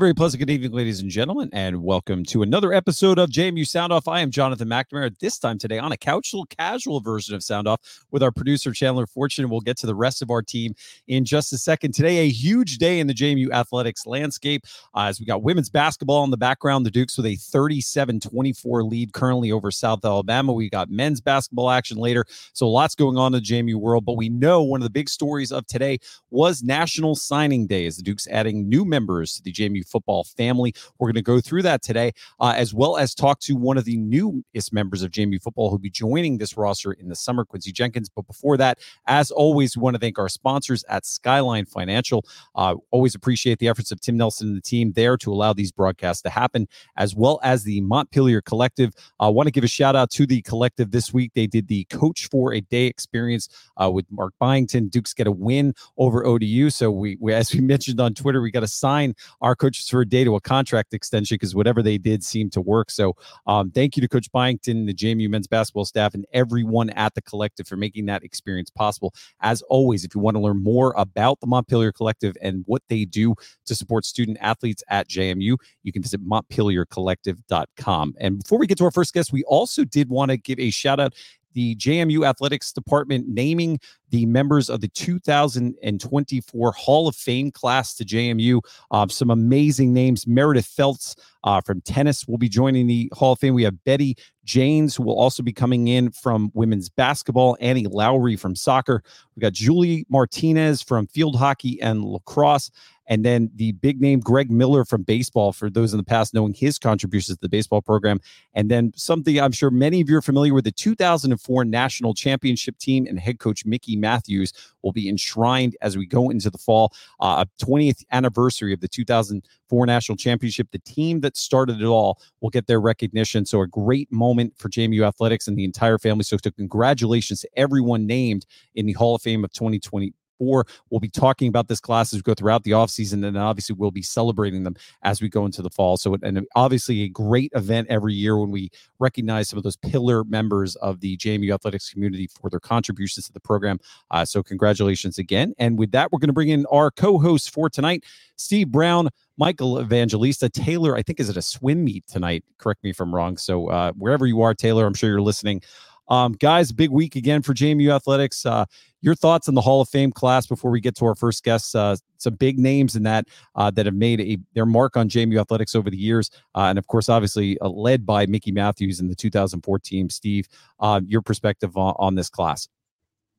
[0.00, 3.92] very pleasant good evening, ladies and gentlemen, and welcome to another episode of JMU Sound
[3.92, 4.08] Off.
[4.08, 5.14] I am Jonathan McNamara.
[5.18, 8.72] This time today on a couch, little casual version of Sound Off with our producer
[8.72, 9.50] Chandler Fortune.
[9.50, 10.74] We'll get to the rest of our team
[11.06, 11.92] in just a second.
[11.92, 14.64] Today, a huge day in the JMU athletics landscape
[14.94, 16.86] uh, as we got women's basketball in the background.
[16.86, 20.54] The Dukes with a 37-24 lead currently over South Alabama.
[20.54, 24.06] We got men's basketball action later, so lots going on in the JMU world.
[24.06, 25.98] But we know one of the big stories of today
[26.30, 30.74] was National Signing Day, as the Dukes adding new members to the JMU football family.
[30.98, 33.84] We're going to go through that today, uh, as well as talk to one of
[33.84, 37.72] the newest members of JMU football who'll be joining this roster in the summer, Quincy
[37.72, 38.08] Jenkins.
[38.08, 42.24] But before that, as always, we want to thank our sponsors at Skyline Financial.
[42.54, 45.72] Uh, always appreciate the efforts of Tim Nelson and the team there to allow these
[45.72, 48.92] broadcasts to happen, as well as the Montpelier Collective.
[49.18, 51.32] I uh, want to give a shout out to the collective this week.
[51.34, 53.48] They did the Coach for a Day experience
[53.82, 54.88] uh, with Mark Byington.
[54.88, 56.70] Dukes get a win over ODU.
[56.70, 59.54] So we, we as we mentioned on Twitter, we got to sign our
[59.88, 62.90] for a day to a contract extension because whatever they did seemed to work.
[62.90, 63.14] So
[63.46, 67.22] um, thank you to Coach Byington, the JMU men's basketball staff, and everyone at the
[67.22, 69.14] collective for making that experience possible.
[69.40, 73.04] As always, if you want to learn more about the Montpelier Collective and what they
[73.04, 73.34] do
[73.66, 78.14] to support student athletes at JMU, you can visit montpeliercollective.com.
[78.18, 80.70] And before we get to our first guest, we also did want to give a
[80.70, 81.14] shout out
[81.52, 83.78] the JMU Athletics Department naming
[84.10, 88.60] the members of the 2024 Hall of Fame class to JMU.
[88.90, 90.26] Uh, some amazing names.
[90.26, 93.54] Meredith Felts uh, from tennis will be joining the Hall of Fame.
[93.54, 97.56] We have Betty Janes, who will also be coming in from women's basketball.
[97.60, 99.02] Annie Lowry from soccer.
[99.36, 102.70] We got Julie Martinez from field hockey and lacrosse.
[103.10, 106.54] And then the big name Greg Miller from baseball, for those in the past knowing
[106.54, 108.20] his contributions to the baseball program.
[108.54, 112.78] And then something I'm sure many of you are familiar with the 2004 national championship
[112.78, 116.92] team and head coach Mickey Matthews will be enshrined as we go into the fall.
[117.18, 120.68] Uh, 20th anniversary of the 2004 national championship.
[120.70, 123.44] The team that started it all will get their recognition.
[123.44, 126.22] So a great moment for JMU athletics and the entire family.
[126.22, 130.66] So, so congratulations to everyone named in the Hall of Fame of 2020 four.
[130.88, 133.90] We'll be talking about this class as we go throughout the offseason, and obviously we'll
[133.90, 135.98] be celebrating them as we go into the fall.
[135.98, 140.24] So, and obviously a great event every year when we recognize some of those pillar
[140.24, 143.78] members of the JMU athletics community for their contributions to the program.
[144.10, 145.52] Uh, so, congratulations again.
[145.58, 148.04] And with that, we're going to bring in our co-hosts for tonight,
[148.36, 149.10] Steve Brown.
[149.36, 152.44] Michael Evangelista Taylor, I think, is at a swim meet tonight.
[152.58, 153.38] Correct me if I'm wrong.
[153.38, 155.62] So, uh, wherever you are, Taylor, I'm sure you're listening.
[156.10, 158.44] Um, guys, big week again for JMU Athletics.
[158.44, 158.66] Uh,
[159.00, 161.74] your thoughts on the Hall of Fame class before we get to our first guests?
[161.74, 165.40] Uh, some big names in that uh, that have made a, their mark on JMU
[165.40, 169.08] Athletics over the years, uh, and of course, obviously uh, led by Mickey Matthews in
[169.08, 170.10] the 2004 team.
[170.10, 170.48] Steve,
[170.80, 172.68] uh, your perspective on, on this class?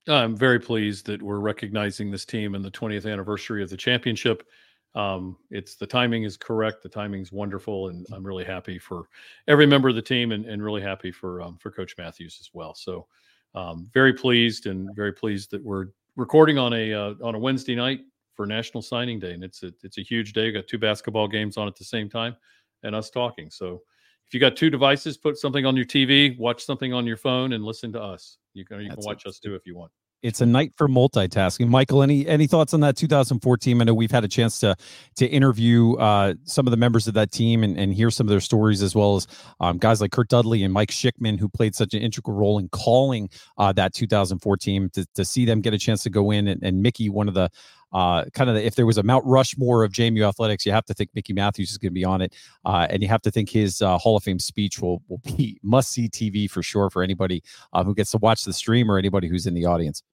[0.07, 4.47] I'm very pleased that we're recognizing this team in the 20th anniversary of the championship
[4.95, 6.83] um, it's the timing is correct.
[6.83, 9.07] The timing's wonderful, and I'm really happy for
[9.47, 12.49] every member of the team, and, and really happy for um, for Coach Matthews as
[12.53, 12.75] well.
[12.75, 13.07] So,
[13.55, 15.87] um, very pleased and very pleased that we're
[16.17, 18.01] recording on a uh, on a Wednesday night
[18.35, 20.45] for National Signing Day, and it's a it's a huge day.
[20.45, 22.35] We got two basketball games on at the same time,
[22.83, 23.49] and us talking.
[23.49, 23.81] So,
[24.27, 27.53] if you got two devices, put something on your TV, watch something on your phone,
[27.53, 28.39] and listen to us.
[28.53, 29.91] You can you That's can watch us too if you want
[30.23, 31.67] it's a night for multitasking.
[31.67, 33.81] Michael, any any thoughts on that 2014?
[33.81, 34.75] I know we've had a chance to
[35.15, 38.29] to interview uh, some of the members of that team and, and hear some of
[38.29, 39.27] their stories, as well as
[39.59, 42.69] um, guys like Curt Dudley and Mike Schikman, who played such an integral role in
[42.69, 44.89] calling uh, that 2014.
[44.93, 47.33] To, to see them get a chance to go in, and, and Mickey, one of
[47.33, 47.49] the
[47.93, 50.85] uh, kind of the, if there was a Mount Rushmore of JMU athletics, you have
[50.85, 52.35] to think Mickey Matthews is going to be on it,
[52.65, 55.59] uh, and you have to think his uh, Hall of Fame speech will will be
[55.63, 58.97] must see TV for sure for anybody uh, who gets to watch the stream or
[58.97, 60.03] anybody who's in the audience.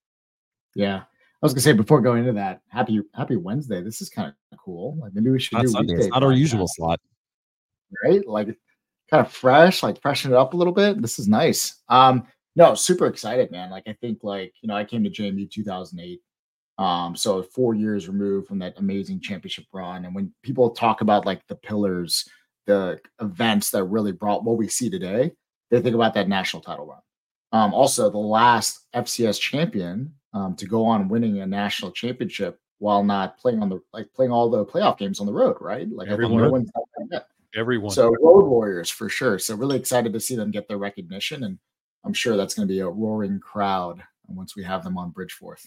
[0.74, 1.02] Yeah.
[1.40, 3.80] I was gonna say before going into that, happy happy Wednesday.
[3.80, 4.98] This is kind of cool.
[5.00, 5.94] Like maybe we should not do Sunday.
[5.94, 7.00] It's not our usual slot.
[8.04, 8.26] Right?
[8.26, 8.48] Like
[9.08, 11.00] kind of fresh, like freshen it up a little bit.
[11.00, 11.76] This is nice.
[11.88, 12.26] Um,
[12.56, 13.70] no, super excited, man.
[13.70, 16.20] Like I think like, you know, I came to JMU 2008.
[16.78, 20.04] Um, so four years removed from that amazing championship run.
[20.04, 22.28] And when people talk about like the pillars,
[22.66, 25.32] the events that really brought what we see today,
[25.70, 27.00] they think about that national title run.
[27.50, 33.02] Um, also the last FCS champion um, to go on winning a national championship while
[33.02, 35.88] not playing on the like playing all the playoff games on the road, right?
[35.90, 36.66] Like everyone,
[37.10, 37.20] no
[37.56, 37.90] everyone.
[37.90, 39.38] So road warriors for sure.
[39.38, 41.58] So really excited to see them get their recognition, and
[42.04, 45.66] I'm sure that's going to be a roaring crowd once we have them on Bridgeforth.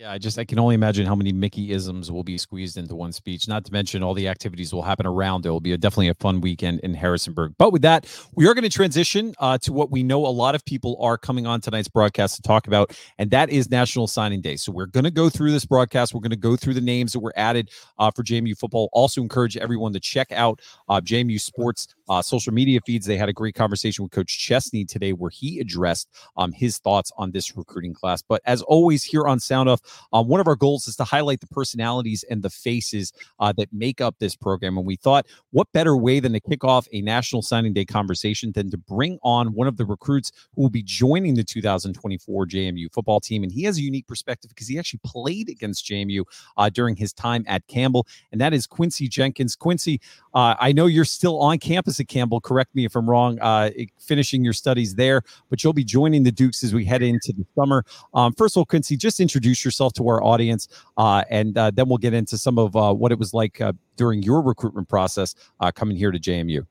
[0.00, 2.94] Yeah, I just I can only imagine how many Mickey isms will be squeezed into
[2.94, 3.46] one speech.
[3.46, 5.44] Not to mention all the activities will happen around.
[5.44, 7.52] It will be a, definitely a fun weekend in Harrisonburg.
[7.58, 10.54] But with that, we are going to transition uh, to what we know a lot
[10.54, 14.40] of people are coming on tonight's broadcast to talk about, and that is National Signing
[14.40, 14.56] Day.
[14.56, 16.14] So we're going to go through this broadcast.
[16.14, 17.68] We're going to go through the names that were added
[17.98, 18.88] uh, for JMU football.
[18.94, 23.06] Also encourage everyone to check out uh, JMU Sports uh, social media feeds.
[23.06, 27.12] They had a great conversation with Coach Chesney today, where he addressed um, his thoughts
[27.16, 28.20] on this recruiting class.
[28.20, 29.80] But as always, here on Sound Off
[30.12, 33.72] um, one of our goals is to highlight the personalities and the faces uh, that
[33.72, 34.76] make up this program.
[34.76, 38.50] And we thought, what better way than to kick off a National Signing Day conversation
[38.52, 42.92] than to bring on one of the recruits who will be joining the 2024 JMU
[42.92, 43.44] football team?
[43.44, 46.24] And he has a unique perspective because he actually played against JMU
[46.56, 49.54] uh, during his time at Campbell, and that is Quincy Jenkins.
[49.54, 50.00] Quincy,
[50.34, 52.40] uh, I know you're still on campus Campbell.
[52.40, 53.38] Correct me if I'm wrong.
[53.40, 57.32] Uh, finishing your studies there, but you'll be joining the Dukes as we head into
[57.36, 57.84] the summer.
[58.14, 61.88] Um, first of all, Quincy, just introduce yourself to our audience, uh, and uh, then
[61.88, 65.34] we'll get into some of uh, what it was like uh, during your recruitment process
[65.60, 66.66] uh, coming here to JMU.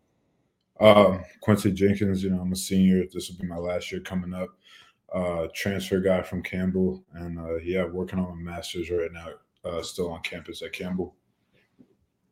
[0.79, 3.03] Um, Quincy Jenkins, you know, I'm a senior.
[3.13, 4.49] This will be my last year coming up.
[5.13, 9.29] Uh, transfer guy from Campbell, and uh yeah, working on my master's right now.
[9.65, 11.15] Uh still on campus at Campbell.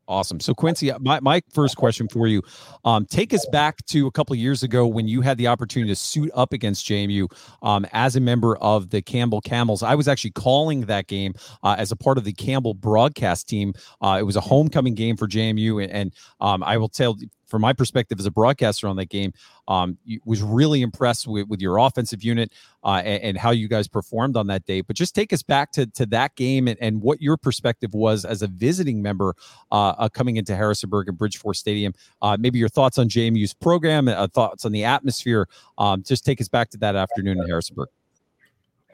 [0.08, 0.40] Awesome.
[0.40, 2.42] So Quincy, my, my first question for you,
[2.86, 5.96] um, take us back to a couple years ago when you had the opportunity to
[5.98, 7.30] suit up against JMU
[7.62, 9.84] um, as a member of the Campbell Camels.
[9.84, 13.74] I was actually calling that game uh, as a part of the Campbell broadcast team.
[14.00, 17.62] Uh, it was a homecoming game for JMU, and, and um, I will tell from
[17.62, 19.34] my perspective as a broadcaster on that game,
[19.68, 22.54] um, was really impressed with, with your offensive unit
[22.84, 24.82] uh, and, and, how you guys performed on that day.
[24.82, 28.26] But just take us back to, to that game and, and what your perspective was
[28.26, 29.36] as a visiting member
[29.72, 31.94] uh, uh, coming into Harrisonburg and Bridgeforth Stadium.
[32.22, 35.48] Uh, maybe your thoughts on JMU's program, uh, thoughts on the atmosphere.
[35.78, 37.90] Um, just take us back to that afternoon in Harrisonburg.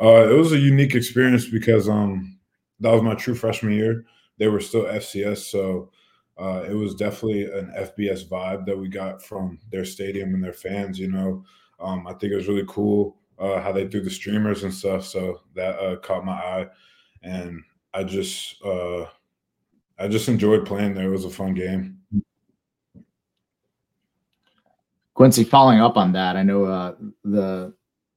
[0.02, 2.38] Uh, it was a unique experience because um,
[2.80, 4.06] that was my true freshman year.
[4.38, 5.92] They were still FCS, so
[6.38, 10.54] uh, it was definitely an FBS vibe that we got from their stadium and their
[10.54, 10.98] fans.
[10.98, 11.44] You know,
[11.80, 15.06] um, I think it was really cool uh, how they threw the streamers and stuff.
[15.06, 16.68] So that uh, caught my eye,
[17.22, 17.62] and
[17.94, 19.06] I just uh,
[20.00, 21.08] I just enjoyed playing there.
[21.08, 22.00] It was a fun game.
[25.14, 27.74] Quincy, following up on that, I know uh, the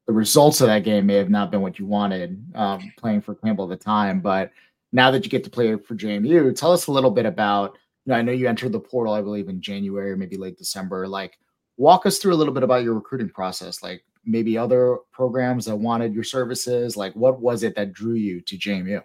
[0.06, 3.34] the results of that game may have not been what you wanted um, playing for
[3.34, 4.52] Campbell at the time, but
[4.92, 8.14] now that you get to play for JMU, tell us a little bit about know,
[8.14, 11.08] I know you entered the portal, I believe, in January or maybe late December.
[11.08, 11.38] Like,
[11.76, 13.82] walk us through a little bit about your recruiting process.
[13.82, 16.96] Like, maybe other programs that wanted your services.
[16.96, 19.02] Like, what was it that drew you to JMU?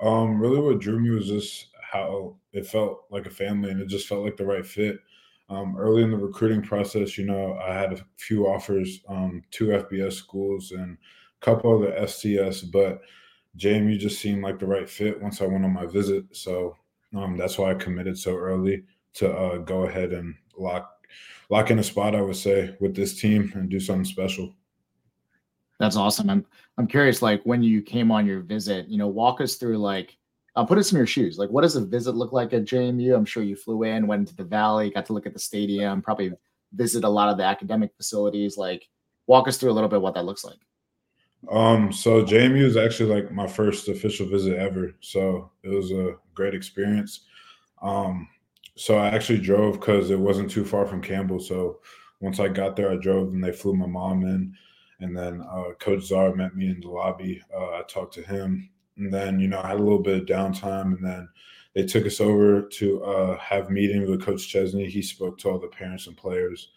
[0.00, 3.88] Um, really, what drew me was just how it felt like a family, and it
[3.88, 4.98] just felt like the right fit.
[5.50, 9.68] Um, early in the recruiting process, you know, I had a few offers, um, two
[9.68, 10.98] FBS schools and
[11.40, 13.00] a couple of the FCS, but
[13.56, 16.24] JMU just seemed like the right fit once I went on my visit.
[16.32, 16.76] So
[17.14, 18.84] um, that's why I committed so early
[19.14, 20.94] to uh, go ahead and lock
[21.50, 22.14] lock in a spot.
[22.14, 24.54] I would say with this team and do something special.
[25.78, 26.28] That's awesome.
[26.28, 26.44] I'm
[26.76, 30.16] I'm curious, like when you came on your visit, you know, walk us through like
[30.58, 31.38] I'll put us in your shoes.
[31.38, 33.14] Like, what does a visit look like at JMU?
[33.14, 36.02] I'm sure you flew in, went into the valley, got to look at the stadium,
[36.02, 36.32] probably
[36.72, 38.56] visit a lot of the academic facilities.
[38.56, 38.88] Like,
[39.28, 40.58] walk us through a little bit what that looks like.
[41.50, 44.94] Um, so JMU is actually like my first official visit ever.
[45.00, 47.20] So it was a great experience.
[47.80, 48.28] Um,
[48.76, 51.40] so I actually drove because it wasn't too far from Campbell.
[51.40, 51.80] So
[52.20, 54.54] once I got there, I drove and they flew my mom in.
[55.00, 57.40] And then uh, Coach Czar met me in the lobby.
[57.54, 58.68] Uh, I talked to him.
[58.96, 60.96] And then, you know, I had a little bit of downtime.
[60.96, 61.28] And then
[61.74, 64.86] they took us over to uh, have meeting with Coach Chesney.
[64.86, 66.70] He spoke to all the parents and players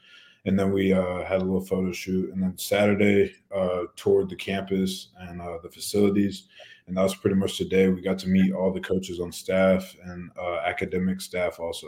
[0.45, 2.33] and then we uh, had a little photo shoot.
[2.33, 6.47] And then Saturday, uh, toured the campus and uh, the facilities,
[6.87, 7.89] and that was pretty much the day.
[7.89, 11.87] We got to meet all the coaches on staff and uh, academic staff also.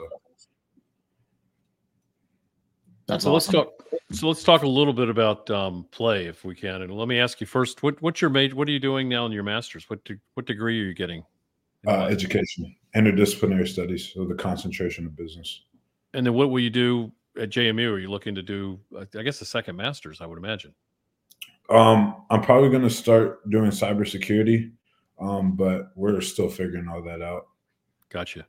[3.06, 3.56] That's so awesome.
[3.56, 4.00] let's talk.
[4.12, 6.84] So let's talk a little bit about um, play, if we can.
[6.84, 8.56] And let me ask you first: what, what's your major?
[8.56, 9.90] What are you doing now in your master's?
[9.90, 11.24] What de- what degree are you getting?
[11.86, 15.64] Uh, education, interdisciplinary studies, so the concentration of business.
[16.14, 17.92] And then what will you do at JMU?
[17.92, 18.80] Are you looking to do,
[19.18, 20.22] I guess, a second master's?
[20.22, 20.74] I would imagine.
[21.70, 24.72] Um, I'm probably going to start doing cybersecurity,
[25.20, 27.48] um, but we're still figuring all that out.
[28.10, 28.46] Gotcha.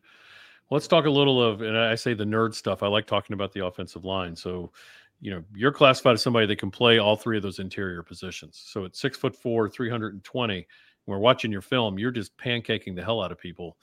[0.71, 2.83] let's talk a little of, and I say the nerd stuff.
[2.83, 4.37] I like talking about the offensive line.
[4.37, 4.73] So,
[5.21, 8.63] you know, you're classified as somebody that can play all three of those interior positions.
[8.67, 10.67] So at six foot four, 320,
[11.07, 13.77] we're watching your film, you're just pancaking the hell out of people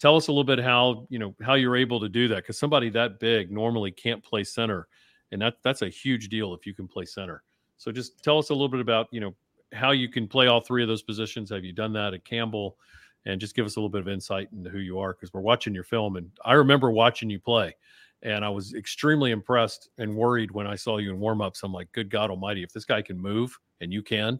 [0.00, 2.58] tell us a little bit how you know how you're able to do that because
[2.58, 4.88] somebody that big normally can't play center
[5.32, 7.42] and that that's a huge deal if you can play center
[7.78, 9.34] so just tell us a little bit about you know
[9.72, 11.50] how you can play all three of those positions.
[11.50, 12.76] Have you done that at Campbell?
[13.24, 15.40] And just give us a little bit of insight into who you are because we're
[15.40, 17.74] watching your film, and I remember watching you play,
[18.22, 21.64] and I was extremely impressed and worried when I saw you in warmups.
[21.64, 24.38] I'm like, good God Almighty, if this guy can move and you can,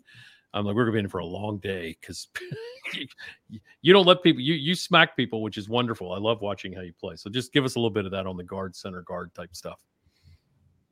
[0.56, 2.28] I'm like, we're gonna be in for a long day because
[2.94, 6.12] you, you don't let people you you smack people, which is wonderful.
[6.12, 7.16] I love watching how you play.
[7.16, 9.54] So just give us a little bit of that on the guard, center guard type
[9.54, 9.80] stuff.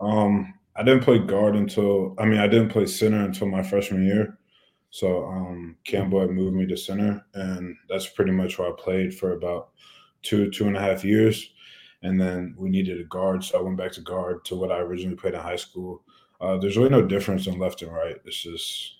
[0.00, 4.04] Um, I didn't play guard until I mean I didn't play center until my freshman
[4.04, 4.38] year.
[4.90, 9.14] So um, Campbell had moved me to center, and that's pretty much where I played
[9.14, 9.71] for about
[10.23, 11.50] two two and a half years.
[12.02, 14.80] And then we needed a guard, so I went back to guard to what I
[14.80, 16.02] originally played in high school.
[16.38, 18.16] Uh, there's really no difference in left and right.
[18.26, 18.97] It's just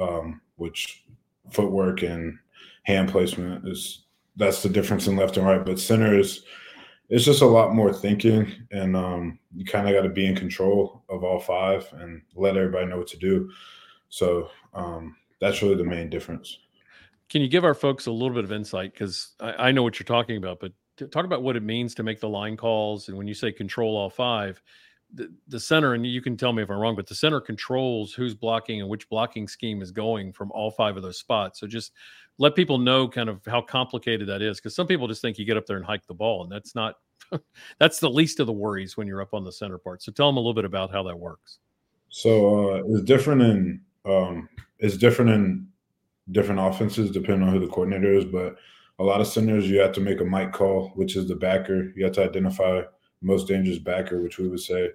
[0.00, 1.04] um, which
[1.50, 2.38] footwork and
[2.84, 4.04] hand placement is
[4.36, 5.64] that's the difference in left and right.
[5.64, 6.42] But center is
[7.08, 10.36] it's just a lot more thinking, and um, you kind of got to be in
[10.36, 13.50] control of all five and let everybody know what to do.
[14.08, 16.58] So um, that's really the main difference.
[17.28, 18.92] Can you give our folks a little bit of insight?
[18.92, 20.72] Because I, I, know what you're talking about, but
[21.10, 23.08] talk about what it means to make the line calls.
[23.08, 24.60] And when you say control all five,
[25.14, 28.12] the, the center, and you can tell me if I'm wrong, but the center controls
[28.12, 31.60] who's blocking and which blocking scheme is going from all five of those spots.
[31.60, 31.92] So just
[32.38, 35.44] let people know kind of how complicated that is because some people just think you
[35.44, 36.94] get up there and hike the ball and that's not
[37.78, 40.02] that's the least of the worries when you're up on the center part.
[40.02, 41.58] So tell them a little bit about how that works.
[42.08, 44.48] So uh, it's different in um,
[44.78, 45.68] it's different in
[46.32, 48.56] different offenses depending on who the coordinator is but
[49.00, 51.92] a lot of centers you have to make a mic call which is the backer.
[51.94, 52.82] You have to identify
[53.22, 54.90] most dangerous backer which we would say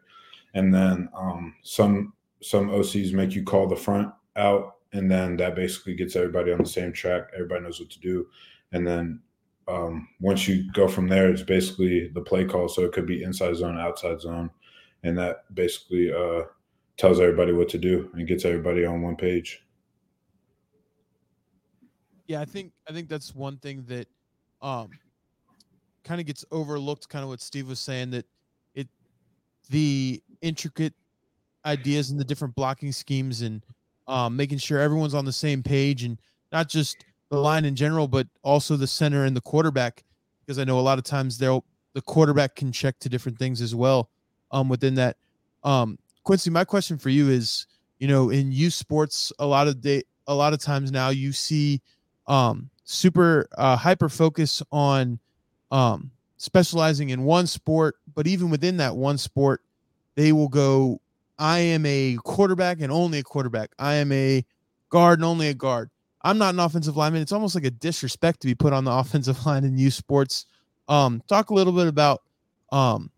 [0.53, 5.55] and then um, some some ocs make you call the front out and then that
[5.55, 7.29] basically gets everybody on the same track.
[7.33, 8.27] Everybody knows what to do,
[8.71, 9.21] and then
[9.67, 12.69] um, once you go from there, it's basically the play call.
[12.69, 14.49] So it could be inside zone, outside zone,
[15.03, 16.43] and that basically uh,
[16.97, 19.65] tells everybody what to do and gets everybody on one page.
[22.27, 24.07] Yeah, I think I think that's one thing that
[24.61, 24.89] um,
[26.05, 27.09] kind of gets overlooked.
[27.09, 28.25] Kind of what Steve was saying that
[28.73, 28.87] it
[29.69, 30.93] the intricate
[31.65, 33.61] ideas and the different blocking schemes and
[34.07, 36.17] um, making sure everyone's on the same page and
[36.51, 40.03] not just the line in general, but also the center and the quarterback,
[40.45, 43.61] because I know a lot of times they'll the quarterback can check to different things
[43.61, 44.09] as well
[44.51, 45.17] um, within that.
[45.63, 47.67] Um, Quincy, my question for you is,
[47.99, 51.31] you know, in youth sports, a lot of day, a lot of times now you
[51.31, 51.81] see
[52.27, 55.19] um, super uh, hyper focus on
[55.71, 59.61] um, specializing in one sport, but even within that one sport,
[60.15, 61.01] they will go
[61.37, 63.71] I am a quarterback and only a quarterback.
[63.77, 64.45] I am a
[64.89, 65.89] guard and only a guard.
[66.21, 67.21] I'm not an offensive lineman.
[67.21, 70.45] It's almost like a disrespect to be put on the offensive line in youth sports.
[70.87, 72.21] Um, talk a little bit about,
[72.71, 73.11] um,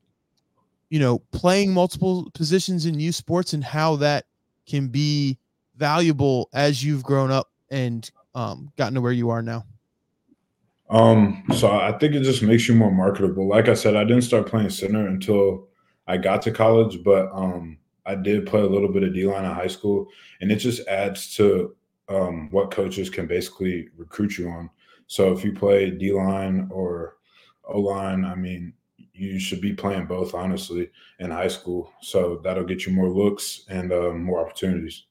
[0.89, 4.25] you know, playing multiple positions in youth sports and how that
[4.67, 5.37] can be
[5.75, 9.65] valuable as you've grown up and um, gotten to where you are now.
[10.89, 13.47] Um, so I think it just makes you more marketable.
[13.47, 15.67] Like I said, I didn't start playing center until
[16.07, 19.43] I got to college, but um, I did play a little bit of D line
[19.43, 20.07] in high school,
[20.39, 21.75] and it just adds to
[22.07, 24.69] um, what coaches can basically recruit you on.
[25.07, 27.17] So if you play D line or
[27.65, 28.73] O line, I mean,
[29.13, 30.89] you should be playing both, honestly,
[31.19, 31.91] in high school.
[32.01, 35.06] So that'll get you more looks and uh, more opportunities.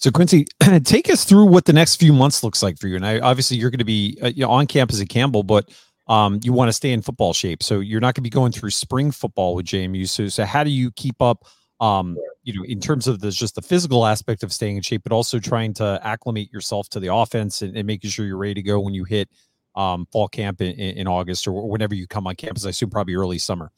[0.00, 0.46] So Quincy,
[0.84, 2.96] take us through what the next few months looks like for you.
[2.96, 5.68] And I, obviously, you're going to be uh, you know, on campus at Campbell, but
[6.08, 7.62] um, you want to stay in football shape.
[7.62, 10.08] So you're not going to be going through spring football with JMU.
[10.08, 11.44] So, so how do you keep up,
[11.80, 15.02] um, you know, in terms of the just the physical aspect of staying in shape,
[15.02, 18.54] but also trying to acclimate yourself to the offense and, and making sure you're ready
[18.54, 19.28] to go when you hit
[19.76, 22.64] um, fall camp in, in, August or whenever you come on campus.
[22.64, 23.70] I assume probably early summer.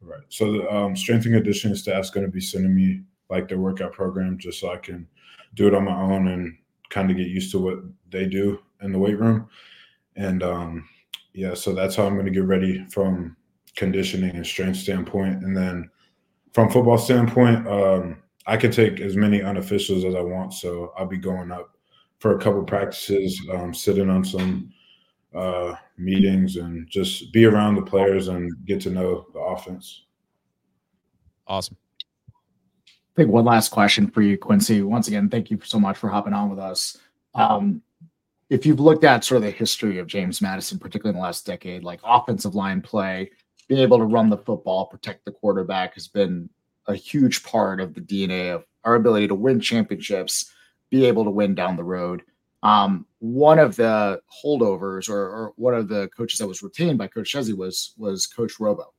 [0.00, 0.22] Right.
[0.28, 3.58] So the um, strength and conditioning staff is going to be sending me like their
[3.58, 5.06] workout program just so I can
[5.54, 6.56] do it on my own and
[6.90, 7.78] kind of get used to what
[8.10, 9.48] they do in the weight room.
[10.16, 10.88] And um,
[11.32, 13.36] yeah, so that's how I'm going to get ready from
[13.76, 15.90] conditioning and strength standpoint, and then
[16.52, 20.54] from football standpoint, um, I can take as many unofficials as I want.
[20.54, 21.76] So I'll be going up
[22.18, 24.72] for a couple practices, um, sitting on some
[25.34, 30.04] uh, meetings, and just be around the players and get to know the offense.
[31.46, 31.76] Awesome.
[33.14, 34.82] I think one last question for you, Quincy.
[34.82, 36.98] Once again, thank you so much for hopping on with us.
[37.34, 37.80] Um,
[38.50, 41.46] if you've looked at sort of the history of James Madison, particularly in the last
[41.46, 43.30] decade, like offensive line play,
[43.68, 46.50] being able to run the football, protect the quarterback has been
[46.88, 50.52] a huge part of the DNA of our ability to win championships,
[50.90, 52.22] be able to win down the road.
[52.64, 57.06] Um, one of the holdovers or, or, one of the coaches that was retained by
[57.06, 58.92] Coach Chesney was was Coach Robo.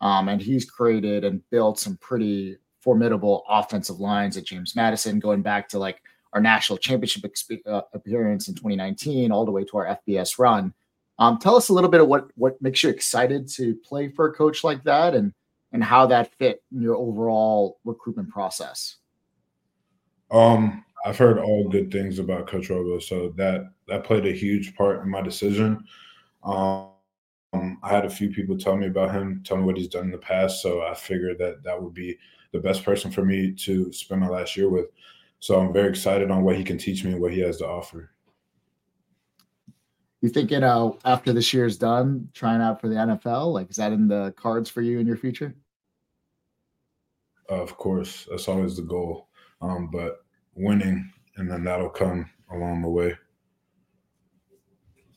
[0.00, 5.42] Um, and he's created and built some pretty formidable offensive lines at James Madison, going
[5.42, 6.00] back to like
[6.32, 10.72] our national championship exp- uh, appearance in 2019, all the way to our FBS run.
[11.18, 14.28] Um, tell us a little bit of what what makes you excited to play for
[14.28, 15.32] a coach like that, and
[15.72, 18.98] and how that fit in your overall recruitment process.
[20.30, 24.76] Um, I've heard all good things about Coach Robo, so that that played a huge
[24.76, 25.84] part in my decision.
[26.44, 26.90] Um,
[27.52, 30.10] I had a few people tell me about him, tell me what he's done in
[30.12, 32.16] the past, so I figured that that would be
[32.56, 34.86] the best person for me to spend my last year with.
[35.38, 37.68] So I'm very excited on what he can teach me and what he has to
[37.68, 38.10] offer.
[40.22, 43.76] You think, you know, after this year's done, trying out for the NFL, like is
[43.76, 45.54] that in the cards for you in your future?
[47.48, 49.28] Of course, that's always the goal.
[49.60, 53.16] Um, but winning, and then that'll come along the way.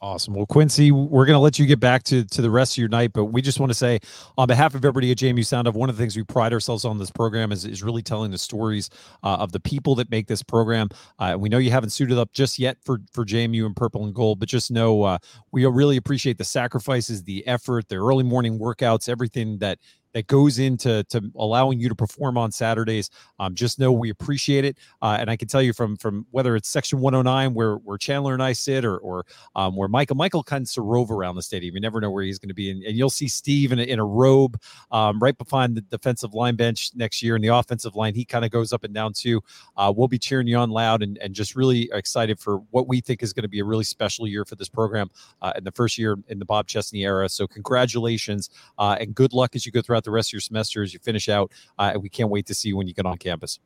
[0.02, 0.34] Awesome.
[0.34, 2.88] Well, Quincy, we're going to let you get back to, to the rest of your
[2.88, 4.00] night, but we just want to say,
[4.38, 6.86] on behalf of everybody at JMU Sound Off, one of the things we pride ourselves
[6.86, 8.90] on this program is, is really telling the stories
[9.24, 10.88] uh, of the people that make this program.
[11.20, 14.16] Uh, we know you haven't suited up just yet for, for JMU in purple and
[14.16, 15.18] gold, but just know uh,
[15.52, 19.80] we really appreciate the sacrifices, the effort, the early morning workouts, everything that
[20.14, 23.10] that goes into to allowing you to perform on Saturdays.
[23.40, 26.56] Um, just know we appreciate it, uh, and I can tell you from from whether
[26.56, 29.26] it's Section 109 where where Chandler and I sit, or or
[29.56, 31.76] um, where Michael Michael kind of rove around the stadium.
[31.76, 33.84] You never know where he's going to be, and, and, you'll see Steve in a,
[33.84, 34.60] in a robe
[34.92, 38.46] um, right behind the defensive line bench next year, in the offensive line he kind
[38.46, 39.42] of goes up and down too.
[39.78, 43.02] Uh, we'll be cheering you on loud and and just really excited for what we
[43.02, 45.10] think is going to be a really special year for this program
[45.42, 47.30] uh, in the first year in the Bob Chesney era.
[47.30, 50.42] So congratulations uh, and good luck as you go throughout throughout the rest of your
[50.42, 51.52] semester as you finish out.
[51.78, 53.60] Uh, we can't wait to see you when you get on campus.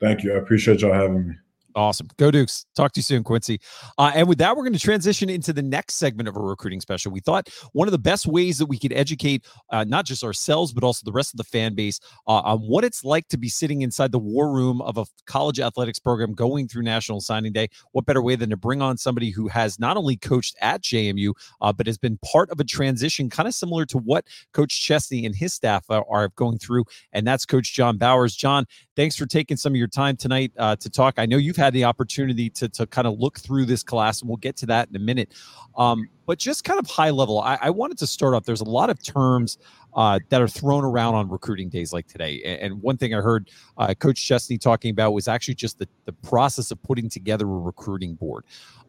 [0.00, 0.34] Thank you.
[0.34, 1.34] I appreciate y'all having me.
[1.76, 2.08] Awesome.
[2.16, 2.64] Go Dukes.
[2.74, 3.60] Talk to you soon, Quincy.
[3.98, 6.80] Uh, and with that, we're going to transition into the next segment of our recruiting
[6.80, 7.12] special.
[7.12, 10.72] We thought one of the best ways that we could educate uh, not just ourselves,
[10.72, 13.50] but also the rest of the fan base uh, on what it's like to be
[13.50, 17.68] sitting inside the war room of a college athletics program going through National Signing Day.
[17.92, 21.34] What better way than to bring on somebody who has not only coached at JMU,
[21.60, 24.24] uh, but has been part of a transition kind of similar to what
[24.54, 26.86] Coach Chesney and his staff are, are going through.
[27.12, 28.34] And that's Coach John Bowers.
[28.34, 28.64] John,
[28.96, 31.18] thanks for taking some of your time tonight uh, to talk.
[31.18, 34.28] I know you've had the opportunity to, to kind of look through this class, and
[34.28, 35.34] we'll get to that in a minute.
[35.76, 38.44] Um, but just kind of high level, I, I, wanted to start off.
[38.44, 39.58] There's a lot of terms
[39.94, 42.58] uh, that are thrown around on recruiting days like today.
[42.60, 46.12] And, one thing I heard uh, Coach Chesney talking about was actually just the, the
[46.12, 48.44] process of putting together a recruiting board.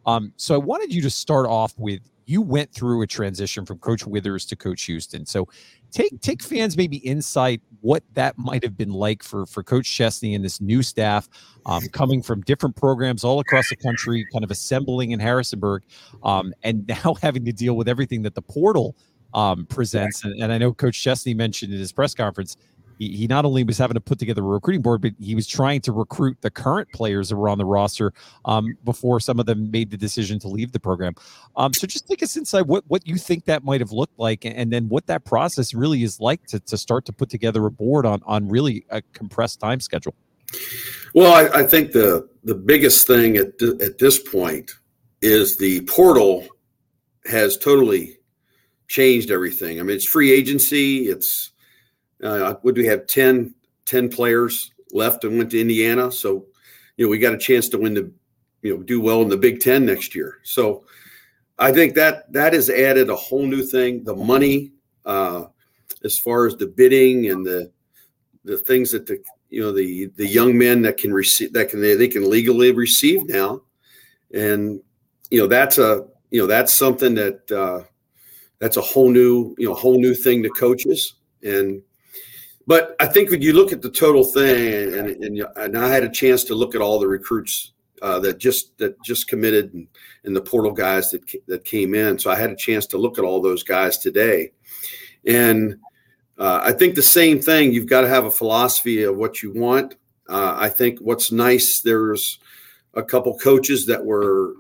[0.08, 3.78] Um, so I wanted you to start off with you went through a transition from
[3.80, 5.26] Coach Withers to Coach Houston.
[5.26, 5.48] So
[5.92, 10.36] take take fans maybe insight what that might have been like for for Coach Chesney
[10.36, 11.30] and this new staff
[11.66, 15.84] um, coming from different programs all across the country, kind of assembling in Harrisonburg,
[16.24, 18.96] um, and now having to deal with everything that the portal
[19.34, 20.24] um, presents.
[20.24, 22.58] And, and I know Coach Chesney mentioned in his press conference
[22.98, 25.82] he, not only was having to put together a recruiting board, but he was trying
[25.82, 28.14] to recruit the current players that were on the roster
[28.46, 31.14] um, before some of them made the decision to leave the program.
[31.56, 34.46] Um, so just take us inside what what you think that might have looked like,
[34.46, 37.72] and then what that process really is like to, to start to put together a
[37.72, 40.16] board on on really a compressed time schedule.
[41.14, 44.72] Well, I, I think the the biggest thing at th- at this point
[45.22, 46.48] is the portal
[47.26, 48.18] has totally
[48.88, 49.80] changed everything.
[49.80, 51.10] I mean, it's free agency.
[51.10, 51.52] It's
[52.24, 53.54] uh, would we have 10,
[53.86, 56.12] 10 players left and went to Indiana?
[56.12, 56.46] So,
[56.98, 58.12] you know, we got a chance to win the,
[58.62, 60.40] you know, do well in the Big Ten next year.
[60.44, 60.84] So,
[61.60, 64.04] I think that that has added a whole new thing.
[64.04, 64.72] The money,
[65.06, 65.46] uh,
[66.04, 67.72] as far as the bidding and the
[68.46, 71.82] the things that the you know the the young men that can receive that can
[71.82, 73.62] they, they can legally receive now,
[74.34, 74.80] and
[75.32, 77.84] you know that's a you know that's something that uh,
[78.60, 81.82] that's a whole new you know whole new thing to coaches and
[82.68, 86.04] but I think when you look at the total thing, and and, and I had
[86.04, 89.88] a chance to look at all the recruits uh, that just that just committed and,
[90.26, 92.20] and, the portal guys that that came in.
[92.20, 94.52] So I had a chance to look at all those guys today,
[95.26, 95.78] and
[96.38, 97.72] uh, I think the same thing.
[97.72, 99.96] You've got to have a philosophy of what you want.
[100.28, 101.80] Uh, I think what's nice.
[101.80, 102.40] There's
[102.94, 104.56] a couple coaches that were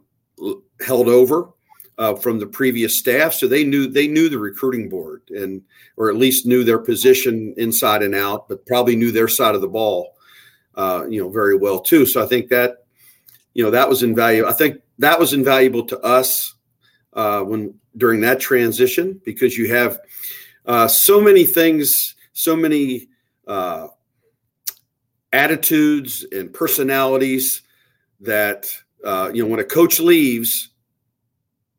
[0.79, 1.49] held over
[1.97, 5.61] uh, from the previous staff, so they knew they knew the recruiting board and
[5.95, 9.61] or at least knew their position inside and out, but probably knew their side of
[9.61, 10.15] the ball,
[10.75, 12.05] uh, you know, very well too.
[12.05, 12.85] So I think that
[13.53, 14.49] you know that was invaluable.
[14.49, 16.53] I think that was invaluable to us
[17.13, 19.99] uh, when during that transition because you have
[20.67, 23.07] uh, so many things, so many
[23.47, 23.87] uh,
[25.33, 27.63] attitudes and personalities
[28.19, 28.69] that
[29.03, 30.69] uh, you know when a coach leaves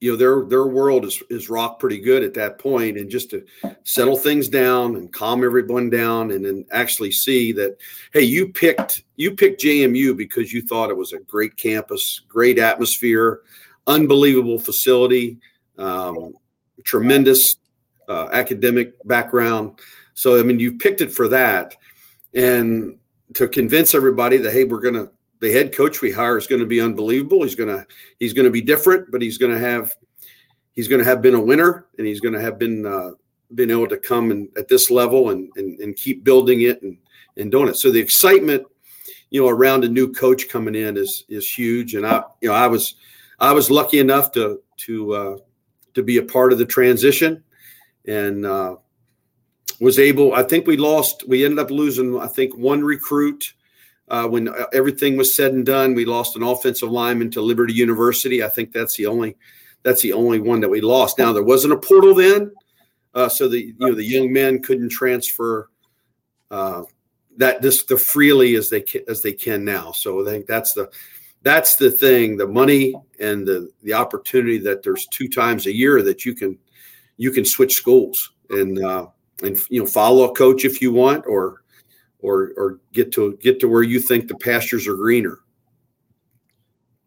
[0.00, 3.30] you know their their world is is rocked pretty good at that point and just
[3.30, 3.44] to
[3.84, 7.76] settle things down and calm everyone down and then actually see that
[8.12, 12.58] hey you picked you picked JMU because you thought it was a great campus great
[12.58, 13.40] atmosphere
[13.86, 15.38] unbelievable facility
[15.78, 16.34] um,
[16.84, 17.56] tremendous
[18.08, 19.78] uh, academic background.
[20.14, 21.76] So I mean you picked it for that.
[22.34, 22.98] And
[23.34, 26.66] to convince everybody that hey we're gonna the head coach we hire is going to
[26.66, 27.42] be unbelievable.
[27.42, 27.86] He's going to
[28.18, 29.94] he's going to be different, but he's going to have
[30.72, 33.10] he's going to have been a winner, and he's going to have been uh,
[33.54, 36.98] been able to come and at this level and, and and keep building it and
[37.36, 37.76] and doing it.
[37.76, 38.64] So the excitement,
[39.30, 41.94] you know, around a new coach coming in is is huge.
[41.94, 42.96] And I you know I was
[43.38, 45.36] I was lucky enough to to uh,
[45.94, 47.42] to be a part of the transition,
[48.06, 48.76] and uh,
[49.80, 50.34] was able.
[50.34, 51.26] I think we lost.
[51.28, 52.18] We ended up losing.
[52.18, 53.54] I think one recruit
[54.10, 57.74] uh, when uh, everything was said and done, we lost an offensive lineman to Liberty
[57.74, 58.42] University.
[58.42, 59.36] I think that's the only
[59.82, 61.18] that's the only one that we lost.
[61.18, 62.52] Now there wasn't a portal then,
[63.14, 65.68] uh, so the you know the young men couldn't transfer
[66.50, 66.82] uh,
[67.36, 69.92] that just the freely as they can, as they can now.
[69.92, 70.90] So I think that's the
[71.42, 76.02] that's the thing, the money and the the opportunity that there's two times a year
[76.02, 76.58] that you can
[77.16, 79.06] you can switch schools and uh,
[79.42, 81.62] and you know follow a coach if you want or
[82.20, 85.38] or or get to get to where you think the pastures are greener.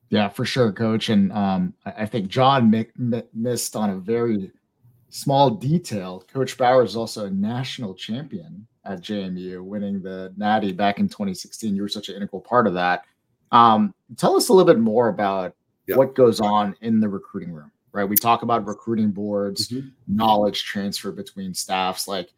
[0.10, 1.08] Yeah, for sure, coach.
[1.08, 4.52] And um, I, think John mi- mi- missed on a very
[5.10, 6.26] small detail.
[6.32, 11.74] Coach Bowers is also a national champion at JMU, winning the Natty back in 2016.
[11.74, 13.06] You were such an integral part of that.
[13.54, 15.56] Um, tell us a little bit more about
[15.88, 18.06] what goes on in the recruiting room, right?
[18.06, 19.88] We talk about recruiting boards, mm-hmm.
[20.08, 22.08] knowledge transfer between staffs.
[22.08, 22.34] Like,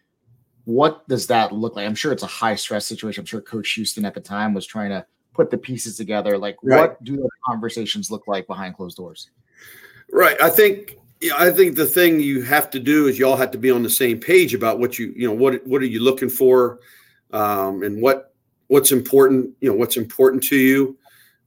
[0.66, 1.86] what does that look like?
[1.86, 3.22] I'm sure it's a high stress situation.
[3.22, 6.38] I'm sure Coach Houston at the time was trying to put the pieces together.
[6.38, 6.82] Like, right.
[6.82, 9.30] what do the conversations look like behind closed doors?
[10.12, 10.40] Right.
[10.42, 10.98] I think
[11.36, 13.90] I think the thing you have to do is y'all have to be on the
[13.90, 16.80] same page about what you you know what what are you looking for,
[17.32, 18.34] um, and what
[18.68, 19.52] what's important.
[19.62, 20.98] You know what's important to you.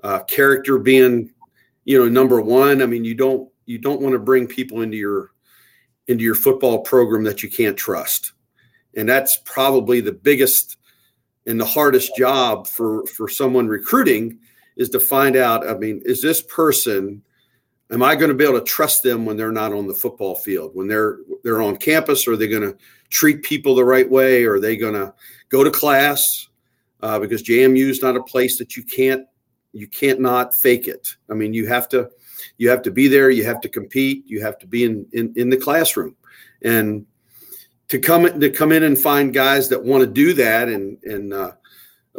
[0.02, 1.30] Uh, character being
[1.84, 2.82] you know number one.
[2.82, 5.32] I mean you don't you don't want to bring people into your
[6.08, 8.32] into your football program that you can't trust
[8.96, 10.78] and that's probably the biggest
[11.46, 14.38] and the hardest job for for someone recruiting
[14.76, 17.22] is to find out i mean is this person
[17.90, 20.34] am i going to be able to trust them when they're not on the football
[20.34, 20.72] field?
[20.74, 22.76] When they're they're on campus are they going to
[23.10, 24.44] treat people the right way?
[24.44, 25.14] Are they going to
[25.48, 26.48] go to class?
[27.02, 29.26] Uh, because jmu is not a place that you can't
[29.72, 31.16] you can't not fake it.
[31.30, 32.10] I mean you have to
[32.58, 35.32] you have to be there you have to compete you have to be in in,
[35.36, 36.16] in the classroom.
[36.62, 37.06] And
[37.88, 40.68] to come to come in and find guys that want to do that.
[40.68, 41.52] And and uh,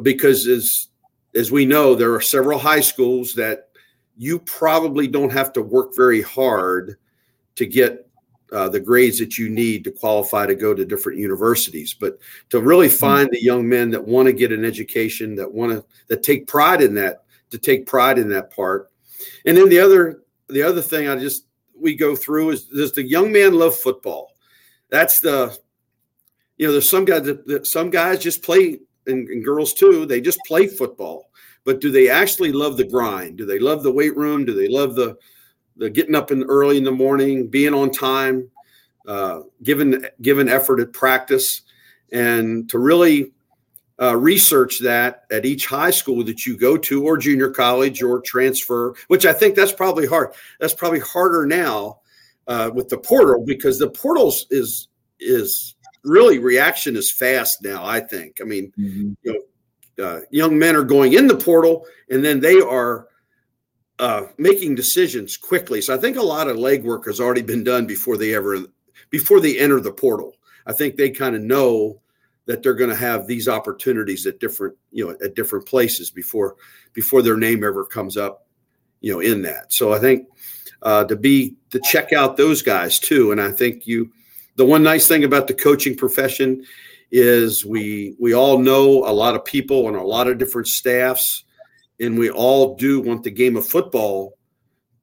[0.01, 0.87] because as
[1.35, 3.69] as we know there are several high schools that
[4.17, 6.97] you probably don't have to work very hard
[7.55, 8.09] to get
[8.51, 11.93] uh, the grades that you need to qualify to go to different universities.
[11.93, 12.17] But
[12.49, 12.95] to really hmm.
[12.95, 16.47] find the young men that want to get an education that want to that take
[16.47, 18.91] pride in that to take pride in that part.
[19.45, 23.03] And then the other the other thing i just we go through is does the
[23.03, 24.33] young man love football
[24.89, 25.57] that's the
[26.57, 30.21] you know there's some guys that, some guys just play and, and, girls too they
[30.21, 31.25] just play football.
[31.63, 33.37] But do they actually love the grind?
[33.37, 34.45] Do they love the weight room?
[34.45, 35.17] Do they love the
[35.75, 38.49] the getting up in early in the morning being on time
[39.07, 41.61] uh, giving given effort at practice?
[42.11, 43.33] And to really
[44.01, 48.21] uh, research that at each high school that you go to or junior college or
[48.21, 51.97] transfer which i think that's probably hard that's probably harder now
[52.47, 54.87] uh, with the portal because the portals is
[55.19, 57.85] is really reaction is fast now.
[57.85, 58.39] I think.
[58.41, 59.11] I mean, mm-hmm.
[59.23, 59.45] you
[59.97, 63.07] know, uh, young men are going in the portal, and then they are
[63.99, 65.81] uh, making decisions quickly.
[65.81, 68.57] So I think a lot of legwork has already been done before they ever
[69.09, 70.33] before they enter the portal.
[70.65, 72.01] I think they kind of know
[72.47, 76.55] that they're going to have these opportunities at different you know at different places before
[76.93, 78.47] before their name ever comes up
[79.01, 80.25] you know in that so i think
[80.81, 83.31] uh, to be to check out those guys too.
[83.31, 84.11] And i think you
[84.55, 86.65] the one nice thing about the coaching profession
[87.11, 91.45] is we we all know a lot of people and a lot of different staffs
[91.99, 94.37] and we all do want the game of football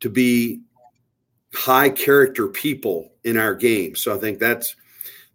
[0.01, 0.61] to be
[1.55, 3.97] high character people in our game.
[3.97, 4.77] So i think that's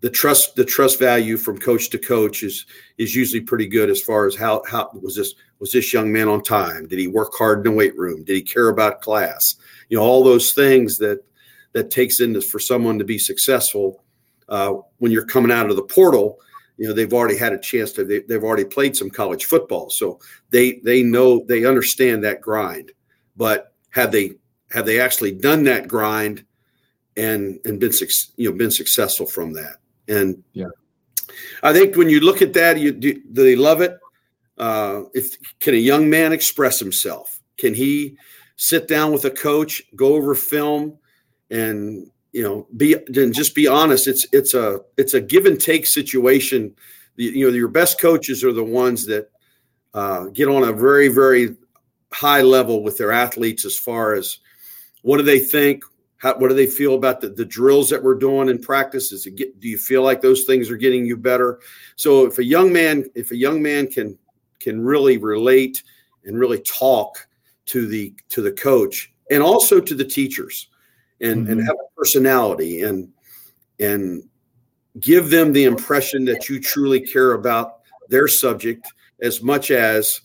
[0.01, 2.65] the trust the trust value from coach to coach is
[2.97, 6.27] is usually pretty good as far as how how was this was this young man
[6.27, 6.87] on time?
[6.87, 8.23] Did he work hard in the weight room?
[8.23, 9.55] Did he care about class
[9.89, 11.23] you know all those things that
[11.73, 14.03] that takes into for someone to be successful
[14.49, 16.39] uh, when you're coming out of the portal,
[16.77, 19.89] you know they've already had a chance to they, they've already played some college football,
[19.89, 22.91] so they they know they understand that grind.
[23.35, 24.35] But have they
[24.71, 26.45] have they actually done that grind
[27.17, 27.91] and and been
[28.37, 29.77] you know been successful from that?
[30.07, 30.69] And yeah,
[31.61, 33.97] I think when you look at that, you do, do they love it?
[34.57, 37.39] Uh, if can a young man express himself?
[37.57, 38.17] Can he
[38.59, 40.99] sit down with a coach, go over film,
[41.49, 44.07] and you know be and just be honest?
[44.07, 46.75] It's it's a it's a give and take situation.
[47.15, 49.29] You know your best coaches are the ones that
[49.93, 51.55] uh, get on a very very
[52.11, 54.39] high level with their athletes as far as
[55.03, 55.83] what do they think
[56.19, 59.13] how, what do they feel about the, the drills that we're doing in practice?
[59.13, 61.59] Is it get, do you feel like those things are getting you better?
[61.95, 64.17] So if a young man, if a young man can
[64.59, 65.81] can really relate
[66.25, 67.25] and really talk
[67.69, 70.69] to the to the coach and also to the teachers
[71.21, 71.51] and mm-hmm.
[71.51, 73.09] and have a personality and
[73.79, 74.23] and
[74.99, 77.79] give them the impression that you truly care about
[78.09, 80.21] their subject as much as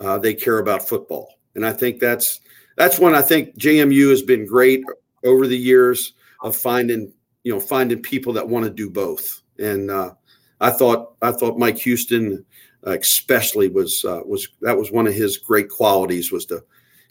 [0.00, 1.34] uh, they care about football.
[1.56, 2.40] And I think that's
[2.76, 4.84] that's when I think JMU has been great
[5.24, 7.12] over the years of finding
[7.42, 9.42] you know finding people that want to do both.
[9.58, 10.14] And uh,
[10.60, 12.44] I thought I thought Mike Houston
[12.84, 16.62] especially was uh, was that was one of his great qualities was to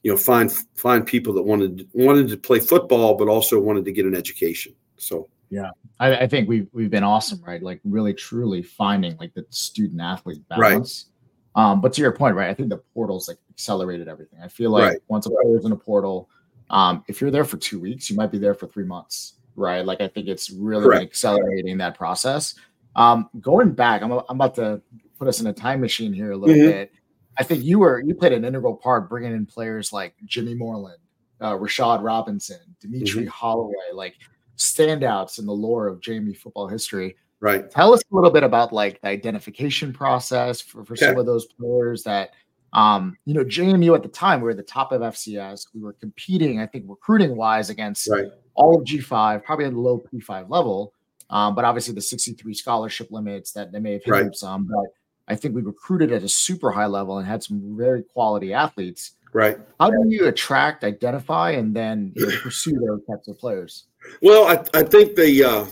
[0.03, 3.91] you know find find people that wanted wanted to play football but also wanted to
[3.91, 4.73] get an education.
[4.97, 7.61] So yeah, I, I think we've we've been awesome, right?
[7.61, 11.05] Like really truly finding like the student athlete balance.
[11.07, 11.13] Right.
[11.57, 12.49] Um, but to your point, right?
[12.49, 14.39] I think the portals like accelerated everything.
[14.43, 14.99] I feel like right.
[15.07, 16.29] once a player's in a portal,
[16.69, 19.83] um, if you're there for two weeks, you might be there for three months, right?
[19.83, 22.53] Like I think it's really accelerating that process.
[22.97, 24.81] Um, going back, I'm, I'm about to
[25.17, 26.71] put us in a time machine here a little mm-hmm.
[26.71, 26.91] bit.
[27.39, 30.99] I think you were you played an integral part bringing in players like Jimmy Moreland,
[31.39, 33.29] uh, Rashad Robinson, Dimitri mm-hmm.
[33.29, 34.15] Holloway, like
[34.57, 37.15] standouts in the lore of JMU football history.
[37.39, 37.69] Right.
[37.69, 41.05] Tell us a little bit about like the identification process for, for okay.
[41.05, 42.31] some of those players that
[42.73, 45.67] um, you know, JMU at the time, we were at the top of FCS.
[45.73, 48.25] We were competing, I think, recruiting wise against right.
[48.55, 50.93] all of G5, probably at the low P5 level.
[51.29, 54.35] Um, but obviously the 63 scholarship limits that they may have hit right.
[54.35, 54.67] some.
[54.67, 54.85] But
[55.27, 59.13] I think we recruited at a super high level and had some very quality athletes.
[59.33, 59.57] Right.
[59.79, 63.85] How do you attract, identify, and then you know, pursue those types of players?
[64.21, 65.65] Well, I, I think the uh,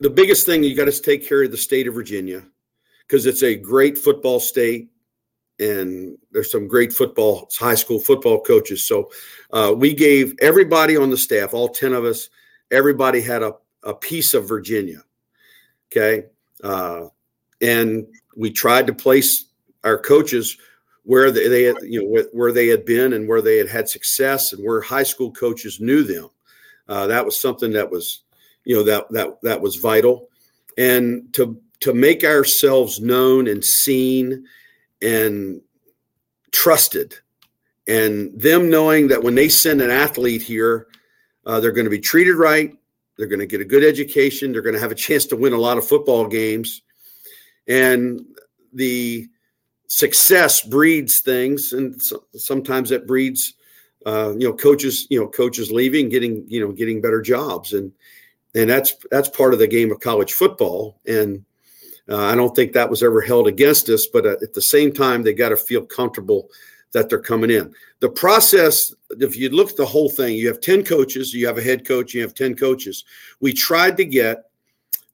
[0.00, 2.42] the biggest thing you got to take care of the state of Virginia
[3.06, 4.88] because it's a great football state
[5.60, 8.86] and there's some great football high school football coaches.
[8.86, 9.10] So
[9.52, 12.30] uh, we gave everybody on the staff, all ten of us,
[12.70, 15.02] everybody had a, a piece of Virginia.
[15.90, 16.26] Okay,
[16.62, 17.06] uh,
[17.60, 19.46] and we tried to place
[19.84, 20.56] our coaches
[21.04, 23.88] where they, they had, you know where, they had been and where they had had
[23.88, 26.28] success and where high school coaches knew them.
[26.88, 28.22] Uh, that was something that was
[28.64, 30.28] you know that that that was vital,
[30.78, 34.46] and to to make ourselves known and seen
[35.02, 35.60] and
[36.52, 37.14] trusted
[37.88, 40.86] and them knowing that when they send an athlete here
[41.46, 42.76] uh, they're going to be treated right
[43.16, 44.52] they're going to get a good education.
[44.52, 46.82] They're going to have a chance to win a lot of football games.
[47.68, 48.24] And
[48.72, 49.28] the
[49.86, 53.54] success breeds things and so, sometimes it breeds
[54.06, 57.72] uh, you know coaches you know coaches leaving getting you know getting better jobs.
[57.72, 57.92] And
[58.54, 60.98] and that's that's part of the game of college football.
[61.06, 61.44] And
[62.08, 64.92] uh, I don't think that was ever held against us, but uh, at the same
[64.92, 66.48] time, they got to feel comfortable
[66.92, 67.74] that they're coming in.
[68.00, 71.58] The process, if you look at the whole thing, you have 10 coaches, you have
[71.58, 73.04] a head coach, you have 10 coaches.
[73.40, 74.44] We tried to get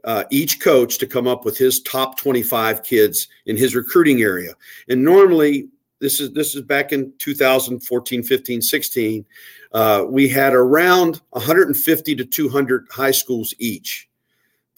[0.05, 4.55] uh, each coach to come up with his top 25 kids in his recruiting area.
[4.89, 5.69] And normally,
[6.01, 9.27] this is this is back in 2014, 15, 16.
[9.73, 14.09] Uh, we had around 150 to 200 high schools each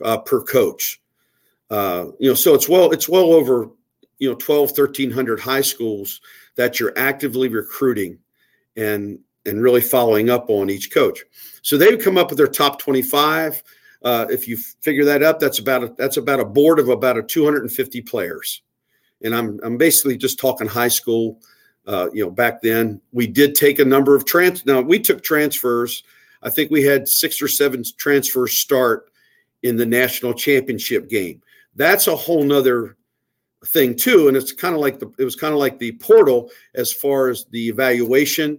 [0.03, 1.01] uh, per coach.
[1.69, 3.71] Uh, you know, so it's well, it's well over,
[4.19, 6.21] you know, 12, 1300 high schools
[6.61, 8.19] that you're actively recruiting
[8.77, 11.25] and, and really following up on each coach.
[11.63, 13.63] So they've come up with their top 25.
[14.03, 17.17] Uh, if you figure that up, that's about a, that's about a board of about
[17.17, 18.61] a 250 players.
[19.25, 21.41] And I'm, I'm basically just talking high school.
[21.87, 24.67] Uh, you know, back then we did take a number of trans.
[24.67, 26.03] Now we took transfers.
[26.43, 29.11] I think we had six or seven transfers start
[29.63, 31.41] in the national championship game
[31.77, 32.97] that's a whole nother
[33.67, 36.51] thing too and it's kind of like the it was kind of like the portal
[36.75, 38.59] as far as the evaluation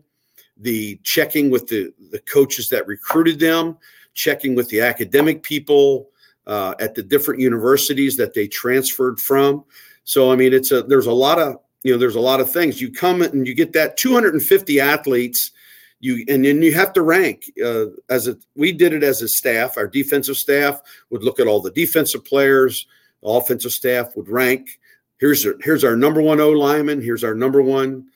[0.57, 3.77] the checking with the the coaches that recruited them
[4.13, 6.09] checking with the academic people
[6.47, 9.63] uh, at the different universities that they transferred from.
[10.03, 12.51] So i mean it's a there's a lot of you know there's a lot of
[12.51, 12.81] things.
[12.81, 15.51] You come and you get that 250 athletes
[15.99, 19.27] you and then you have to rank uh, as a we did it as a
[19.27, 19.77] staff.
[19.77, 22.87] Our defensive staff would look at all the defensive players.
[23.23, 24.79] Offensive staff would rank.
[25.21, 26.99] Here's our, here's our number one O lineman.
[26.99, 28.07] Here's our number one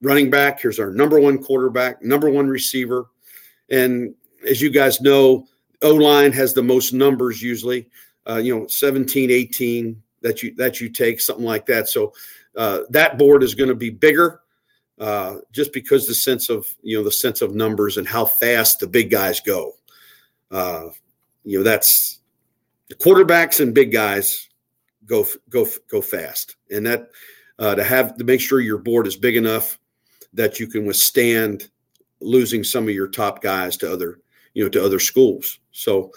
[0.00, 0.60] running back.
[0.60, 3.06] Here's our number one quarterback, number one receiver.
[3.70, 4.14] And
[4.48, 5.48] as you guys know,
[5.82, 7.88] O line has the most numbers usually,
[8.28, 11.88] uh, you know, 17, 18 that you that you take, something like that.
[11.88, 12.12] So
[12.56, 14.40] uh, that board is going to be bigger
[15.00, 18.78] uh, just because the sense of you know the sense of numbers and how fast
[18.78, 19.72] the big guys go.
[20.50, 20.90] Uh,
[21.44, 22.20] you know, that's
[22.88, 24.48] the quarterbacks and big guys
[25.06, 27.08] go go go fast, and that
[27.58, 29.78] uh, to have to make sure your board is big enough
[30.32, 31.68] that you can withstand
[32.20, 34.20] losing some of your top guys to other
[34.54, 35.58] you know to other schools.
[35.72, 36.12] So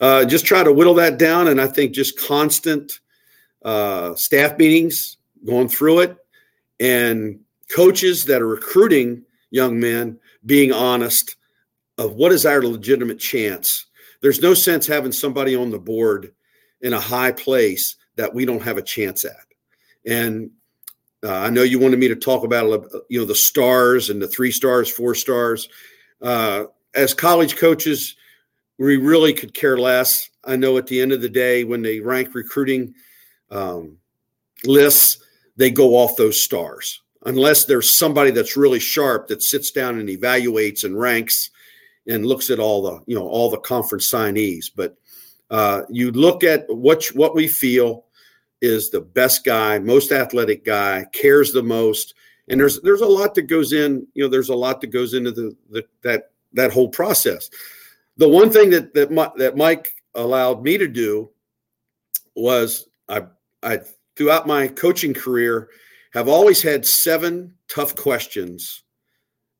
[0.00, 3.00] uh, just try to whittle that down, and I think just constant
[3.62, 6.16] uh, staff meetings, going through it,
[6.80, 7.40] and
[7.74, 11.36] coaches that are recruiting young men being honest
[11.96, 13.86] of what is our legitimate chance.
[14.20, 16.32] There's no sense having somebody on the board
[16.80, 19.46] in a high place that we don't have a chance at.
[20.06, 20.50] And
[21.24, 24.20] uh, I know you wanted me to talk about uh, you know the stars and
[24.20, 25.68] the three stars, four stars.
[26.20, 28.16] Uh, as college coaches,
[28.78, 30.28] we really could care less.
[30.44, 32.94] I know at the end of the day, when they rank recruiting
[33.50, 33.96] um,
[34.64, 35.18] lists,
[35.56, 40.08] they go off those stars unless there's somebody that's really sharp that sits down and
[40.08, 41.50] evaluates and ranks
[42.06, 44.66] and looks at all the you know all the conference signees.
[44.74, 44.96] But
[45.50, 48.06] uh, you look at what what we feel
[48.60, 52.14] is the best guy, most athletic guy, cares the most,
[52.48, 54.06] and there's there's a lot that goes in.
[54.14, 57.50] You know, there's a lot that goes into the, the that that whole process.
[58.16, 61.30] The one thing that that my, that Mike allowed me to do
[62.34, 63.26] was I
[63.62, 63.80] I
[64.16, 65.68] throughout my coaching career
[66.12, 68.84] have always had seven tough questions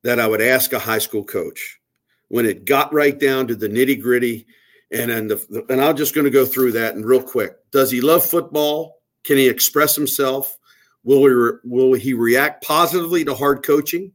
[0.05, 1.81] that I would ask a high school coach
[2.29, 4.47] when it got right down to the nitty gritty.
[4.95, 7.57] And then the, and I'm just going to go through that and real quick.
[7.71, 9.01] Does he love football?
[9.25, 10.57] Can he express himself?
[11.03, 14.13] Will he, re, will he react positively to hard coaching?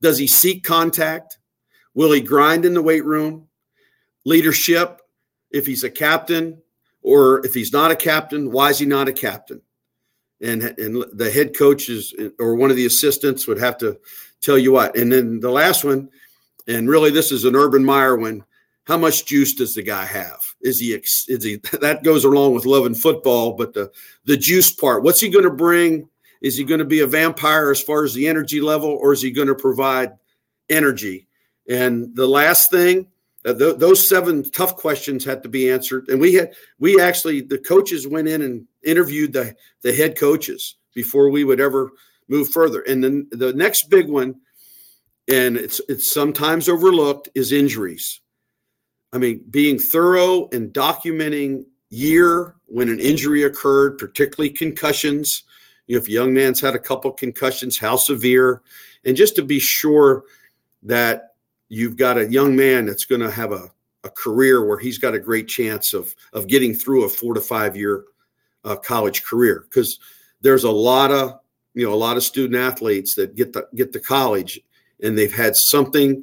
[0.00, 1.38] Does he seek contact?
[1.94, 3.48] Will he grind in the weight room?
[4.24, 5.00] Leadership,
[5.50, 6.62] if he's a captain,
[7.02, 9.60] or if he's not a captain, why is he not a captain?
[10.40, 13.98] and and the head coaches or one of the assistants would have to
[14.40, 14.96] tell you what.
[14.96, 16.08] And then the last one,
[16.66, 18.44] and really this is an Urban Meyer one.
[18.90, 20.40] How much juice does the guy have?
[20.62, 23.88] Is he is he that goes along with loving football, but the
[24.24, 25.04] the juice part.
[25.04, 26.08] What's he going to bring?
[26.42, 29.22] Is he going to be a vampire as far as the energy level, or is
[29.22, 30.14] he going to provide
[30.68, 31.28] energy?
[31.68, 33.06] And the last thing,
[33.44, 37.42] uh, th- those seven tough questions had to be answered, and we had we actually
[37.42, 41.92] the coaches went in and interviewed the, the head coaches before we would ever
[42.26, 42.80] move further.
[42.80, 44.40] And then the next big one,
[45.28, 48.20] and it's it's sometimes overlooked, is injuries.
[49.12, 55.42] I mean, being thorough and documenting year when an injury occurred, particularly concussions.
[55.86, 58.62] You know, if a young man's had a couple concussions, how severe,
[59.04, 60.24] and just to be sure
[60.84, 61.34] that
[61.68, 63.70] you've got a young man that's going to have a,
[64.04, 67.40] a career where he's got a great chance of of getting through a four to
[67.40, 68.04] five year
[68.64, 69.98] uh, college career because
[70.40, 71.38] there's a lot of
[71.74, 74.60] you know a lot of student athletes that get the get to college
[75.02, 76.22] and they've had something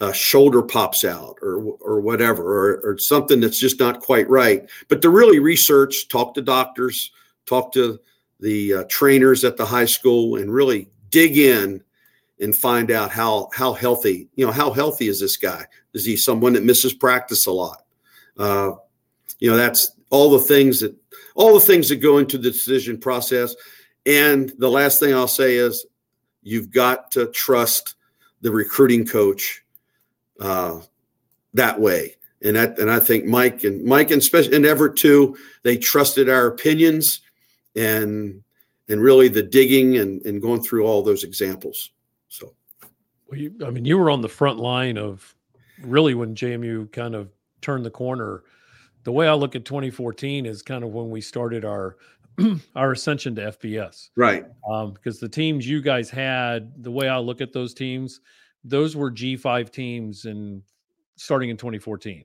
[0.00, 4.68] a shoulder pops out or or whatever or, or something that's just not quite right.
[4.88, 7.12] But to really research talk to doctors
[7.46, 8.00] talk to
[8.40, 11.82] the uh, trainers at the high school and really dig in
[12.40, 15.64] and find out how how healthy you know how healthy is this guy?
[15.92, 17.84] Is he someone that misses practice a lot?
[18.36, 18.72] Uh,
[19.38, 20.94] you know that's all the things that
[21.34, 23.54] all the things that go into the decision process.
[24.06, 25.86] And the last thing I'll say is
[26.42, 27.94] you've got to trust
[28.42, 29.63] the recruiting coach
[30.40, 30.80] uh,
[31.54, 32.16] that way.
[32.42, 36.28] And that, and I think Mike and Mike and special and Everett too, they trusted
[36.28, 37.20] our opinions
[37.74, 38.42] and
[38.88, 41.90] and really the digging and, and going through all those examples.
[42.28, 42.52] So,
[43.28, 45.34] well, you, I mean, you were on the front line of
[45.82, 47.30] really when JMU kind of
[47.62, 48.42] turned the corner
[49.04, 51.96] the way I look at 2014 is kind of when we started our
[52.74, 54.08] our ascension to FBS.
[54.16, 54.44] Right.
[54.68, 58.20] Um, because the teams you guys had, the way I look at those teams,
[58.64, 60.62] those were G5 teams and
[61.16, 62.24] starting in 2014.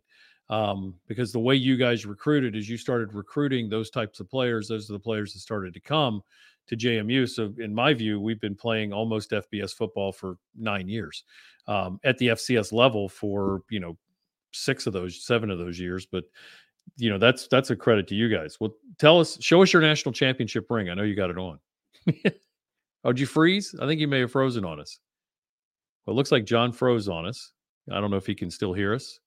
[0.49, 4.67] Um, because the way you guys recruited is you started recruiting those types of players,
[4.67, 6.23] those are the players that started to come
[6.67, 7.29] to JMU.
[7.29, 11.23] So, in my view, we've been playing almost FBS football for nine years
[11.67, 13.95] um, at the FCS level for you know
[14.51, 16.07] six of those, seven of those years.
[16.07, 16.23] But
[16.97, 18.57] you know that's that's a credit to you guys.
[18.59, 20.89] Well, tell us, show us your national championship ring.
[20.89, 21.59] I know you got it on.
[23.03, 23.75] oh, did you freeze?
[23.79, 24.99] I think you may have frozen on us.
[26.09, 27.51] Well, it looks like John froze on us.
[27.91, 29.19] I don't know if he can still hear us.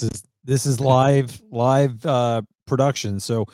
[0.00, 3.46] This is, this is live live uh, production, so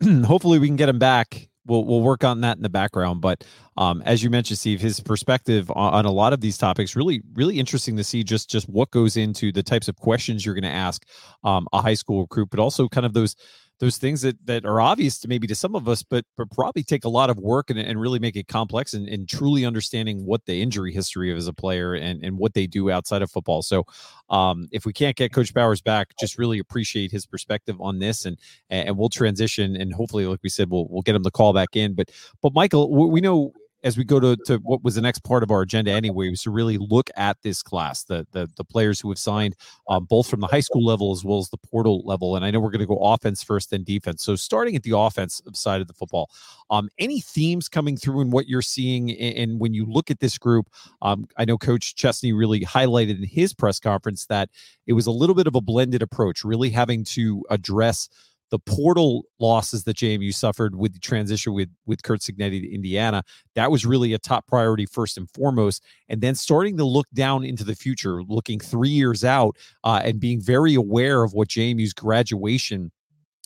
[0.24, 1.48] hopefully we can get him back.
[1.66, 3.20] we'll we'll work on that in the background.
[3.20, 3.44] But
[3.76, 7.22] um, as you mentioned, Steve, his perspective on, on, a lot of these topics really
[7.34, 10.64] really interesting to see just just what goes into the types of questions you're going
[10.64, 11.06] to ask
[11.44, 13.36] um, a high school recruit, but also kind of those
[13.84, 16.82] those things that that are obvious to maybe to some of us, but but probably
[16.82, 20.24] take a lot of work and, and really make it complex and, and truly understanding
[20.24, 23.30] what the injury history of as a player and, and what they do outside of
[23.30, 23.60] football.
[23.60, 23.84] So
[24.30, 28.24] um, if we can't get Coach Bowers back, just really appreciate his perspective on this
[28.24, 28.38] and
[28.70, 31.76] and we'll transition and hopefully, like we said, we'll we'll get him the call back
[31.76, 31.92] in.
[31.94, 32.10] But
[32.40, 33.52] but Michael, we know
[33.84, 36.42] as we go to, to what was the next part of our agenda anyway was
[36.42, 39.54] to really look at this class the the, the players who have signed
[39.88, 42.34] um, both from the high school level as well as the portal level.
[42.34, 44.22] And i know we're going to go offense first then defense.
[44.24, 46.30] So starting at the offensive side of the football
[46.70, 50.38] um, any themes coming through in what you're seeing and when you look at this
[50.38, 50.68] group
[51.02, 54.48] um, i know coach chesney really highlighted in his press conference that
[54.86, 58.08] it was a little bit of a blended approach really having to address
[58.54, 63.24] the portal losses that JMU suffered with the transition with with Curt Cignetti to Indiana,
[63.56, 65.82] that was really a top priority first and foremost.
[66.08, 70.20] And then starting to look down into the future, looking three years out, uh, and
[70.20, 72.92] being very aware of what JMU's graduation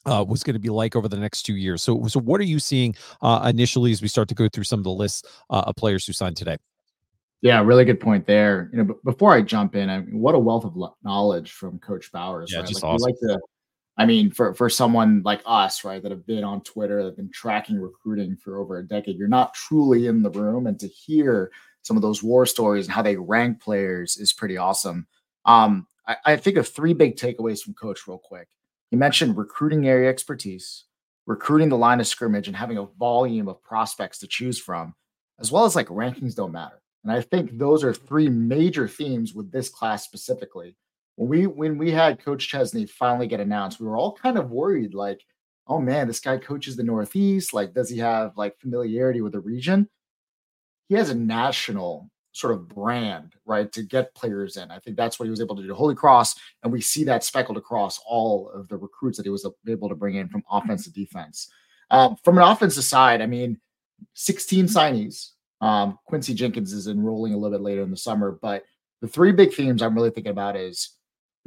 [0.04, 1.82] uh, was going to be like over the next two years.
[1.82, 4.80] So, so what are you seeing uh, initially as we start to go through some
[4.80, 6.58] of the lists uh, of players who signed today?
[7.40, 8.68] Yeah, really good point there.
[8.74, 12.12] You know, before I jump in, I mean, what a wealth of knowledge from Coach
[12.12, 12.52] Bowers.
[12.52, 12.68] Yeah, right?
[12.68, 13.06] just like, awesome.
[13.06, 13.38] like to
[13.98, 17.16] I mean, for for someone like us, right, that have been on Twitter, that have
[17.16, 20.86] been tracking recruiting for over a decade, you're not truly in the room, and to
[20.86, 21.50] hear
[21.82, 25.06] some of those war stories and how they rank players is pretty awesome.
[25.44, 28.48] Um, I, I think of three big takeaways from Coach, real quick.
[28.90, 30.84] He mentioned recruiting area expertise,
[31.26, 34.94] recruiting the line of scrimmage, and having a volume of prospects to choose from,
[35.40, 36.80] as well as like rankings don't matter.
[37.04, 40.76] And I think those are three major themes with this class specifically
[41.18, 44.52] when we when we had Coach Chesney finally get announced, we were all kind of
[44.52, 45.20] worried, like,
[45.66, 47.52] oh man, this guy coaches the Northeast.
[47.52, 49.88] Like, does he have like familiarity with the region?
[50.88, 54.70] He has a national sort of brand, right, to get players in.
[54.70, 57.24] I think that's what he was able to do Holy Cross, and we see that
[57.24, 60.84] speckled across all of the recruits that he was able to bring in from offense
[60.84, 61.50] to defense.
[61.90, 63.58] Um, from an offensive side, I mean,
[64.14, 65.30] 16 signees.
[65.60, 68.62] Um, Quincy Jenkins is enrolling a little bit later in the summer, but
[69.00, 70.90] the three big themes I'm really thinking about is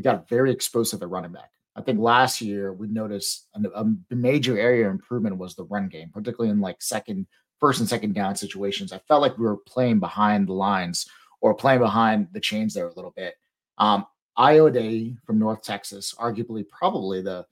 [0.01, 1.51] we got very explosive at running back.
[1.75, 6.09] I think last year we noticed a, a major area improvement was the run game,
[6.11, 7.27] particularly in like second,
[7.59, 8.91] first and second down situations.
[8.91, 11.05] I felt like we were playing behind the lines
[11.39, 13.35] or playing behind the chains there a little bit.
[13.77, 17.45] Um, Day from North Texas, arguably probably the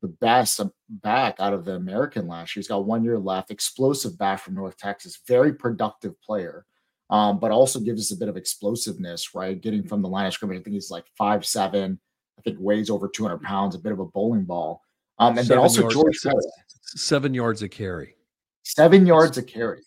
[0.00, 2.60] the best back out of the American last year.
[2.60, 3.50] He's got one year left.
[3.50, 6.64] Explosive back from North Texas, very productive player
[7.10, 9.60] um, but also gives us a bit of explosiveness, right?
[9.60, 10.60] Getting from the line of scrimmage.
[10.60, 11.98] I think he's like five seven.
[12.38, 14.82] I think weighs over 200 pounds, a bit of a bowling ball.
[15.18, 16.40] Um, and seven then also yards, George seven,
[16.84, 18.14] seven yards a carry.
[18.62, 19.82] Seven yards a carry.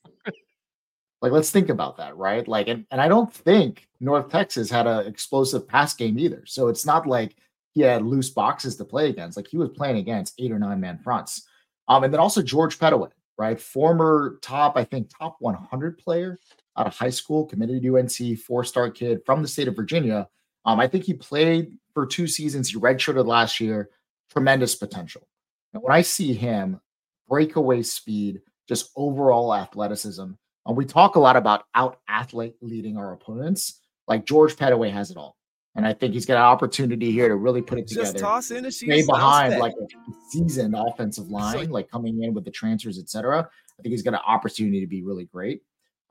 [1.21, 2.47] like, let's think about that, right?
[2.47, 6.43] Like, and, and I don't think North Texas had an explosive pass game either.
[6.45, 7.35] So it's not like
[7.71, 9.37] he had loose boxes to play against.
[9.37, 11.47] Like he was playing against eight or nine man fronts.
[11.87, 13.59] Um, and then also George Pettaway, right?
[13.59, 16.39] Former top, I think, top 100 player
[16.77, 20.27] out of high school, committed to UNC, four star kid from the state of Virginia.
[20.65, 22.69] Um, I think he played for two seasons.
[22.69, 23.89] He redshirted last year.
[24.31, 25.27] Tremendous potential.
[25.73, 26.79] And when I see him,
[27.27, 30.31] breakaway speed, just overall athleticism,
[30.65, 33.81] and we talk a lot about out athlete leading our opponents.
[34.07, 35.37] Like George Pettaway has it all.
[35.75, 38.11] And I think he's got an opportunity here to really put it together.
[38.11, 39.87] Just toss in a stay behind like a
[40.29, 43.49] seasoned offensive line, like coming in with the transfers, etc.
[43.79, 45.63] I think he's got an opportunity to be really great.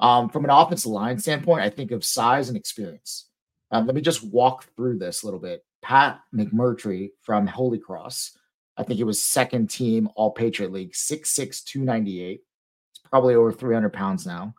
[0.03, 3.28] Um, from an offensive line standpoint, I think of size and experience.
[3.70, 5.64] Um, let me just walk through this a little bit.
[5.80, 8.36] Pat McMurtry from Holy Cross,
[8.76, 12.40] I think he was second team All Patriot League, 6'6, 298.
[12.40, 14.55] He's probably over 300 pounds now.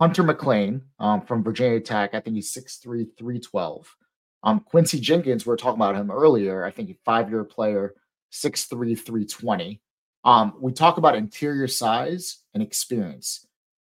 [0.00, 3.96] Hunter McLean um, from Virginia Tech, I think he's 6'3, 312.
[4.42, 6.64] Um, Quincy Jenkins, we were talking about him earlier.
[6.64, 7.94] I think he's a five year player,
[8.32, 9.80] 6'3, 320.
[10.24, 13.46] Um, we talk about interior size and experience.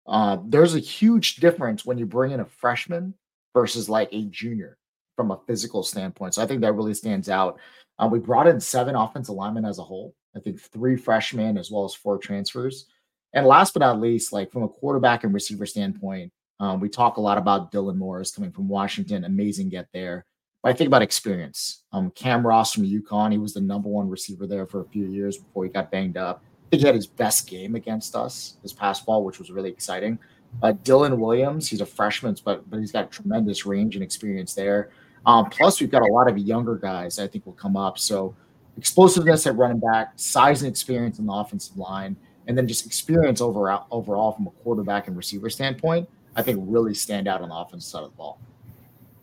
[0.08, 3.14] Uh, there's a huge difference when you bring in a freshman
[3.54, 4.78] versus like a junior
[5.16, 6.34] from a physical standpoint.
[6.34, 7.58] So I think that really stands out.
[7.98, 10.14] Uh, we brought in seven offensive linemen as a whole.
[10.34, 12.86] I think three freshmen as well as four transfers.
[13.34, 17.18] And last but not least, like from a quarterback and receiver standpoint, um, we talk
[17.18, 19.24] a lot about Dylan Morris coming from Washington.
[19.24, 20.24] Amazing get there.
[20.62, 21.84] But I think about experience.
[21.92, 25.06] Um, Cam Ross from UConn, he was the number one receiver there for a few
[25.06, 29.04] years before he got banged up he had his best game against us this past
[29.04, 30.18] fall, which was really exciting.
[30.62, 34.90] Uh, Dylan Williams, he's a freshman, but but he's got tremendous range and experience there.
[35.26, 37.98] Um, plus, we've got a lot of younger guys I think will come up.
[37.98, 38.34] So
[38.76, 42.16] explosiveness at running back, size and experience on the offensive line,
[42.46, 46.94] and then just experience overall overall from a quarterback and receiver standpoint, I think really
[46.94, 48.40] stand out on the offensive side of the ball.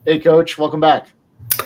[0.06, 1.08] Hey, coach, welcome back.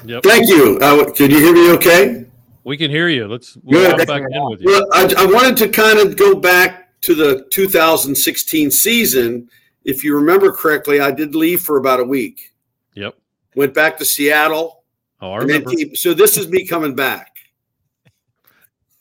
[0.05, 0.23] Yep.
[0.23, 0.79] Thank you.
[0.81, 2.28] Uh, can you hear me okay?
[2.63, 3.27] We can hear you.
[3.27, 4.07] Let's we'll Good.
[4.07, 4.67] back in with you.
[4.67, 9.49] Well, I, I wanted to kind of go back to the 2016 season.
[9.85, 12.53] If you remember correctly, I did leave for about a week.
[12.95, 13.15] Yep.
[13.55, 14.83] Went back to Seattle.
[15.21, 15.71] Oh, I remember.
[15.95, 17.39] so this is me coming back.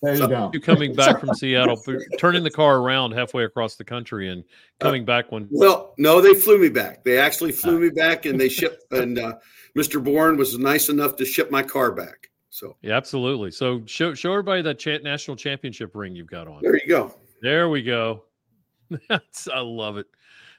[0.00, 0.50] There you so, go.
[0.52, 1.82] You coming back from Seattle,
[2.18, 4.44] turning the car around halfway across the country, and
[4.78, 5.48] coming uh, back when?
[5.50, 7.02] Well, no, they flew me back.
[7.02, 8.92] They actually flew uh, me back, and they shipped.
[8.92, 9.34] and uh,
[9.76, 10.02] Mr.
[10.02, 12.27] Bourne was nice enough to ship my car back.
[12.50, 13.50] So yeah, absolutely.
[13.50, 16.60] So show show everybody that cha- national championship ring you've got on.
[16.62, 17.14] There you go.
[17.42, 18.24] There we go.
[19.08, 20.06] That's I love it.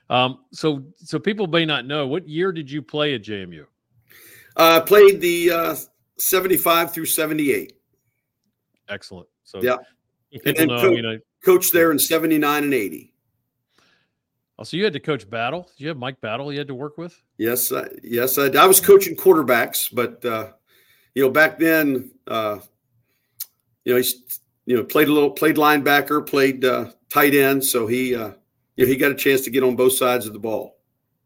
[0.10, 3.66] Um, so so people may not know what year did you play at JMU?
[4.56, 5.76] Uh, played the uh,
[6.18, 7.74] 75 through 78.
[8.90, 9.28] Excellent.
[9.44, 9.78] So yeah,
[10.46, 13.14] and then know, co- you know, coached there in '79 and '80.
[14.58, 15.70] Oh, so you had to coach Battle?
[15.78, 17.22] Did you have Mike Battle you had to work with?
[17.38, 20.52] Yes, I, yes, I, I was coaching quarterbacks, but uh,
[21.20, 22.59] you know, back then, uh,
[23.84, 24.13] you know, he
[24.67, 28.32] you know played a little, played linebacker, played uh, tight end, so he uh,
[28.78, 30.78] you know, he got a chance to get on both sides of the ball.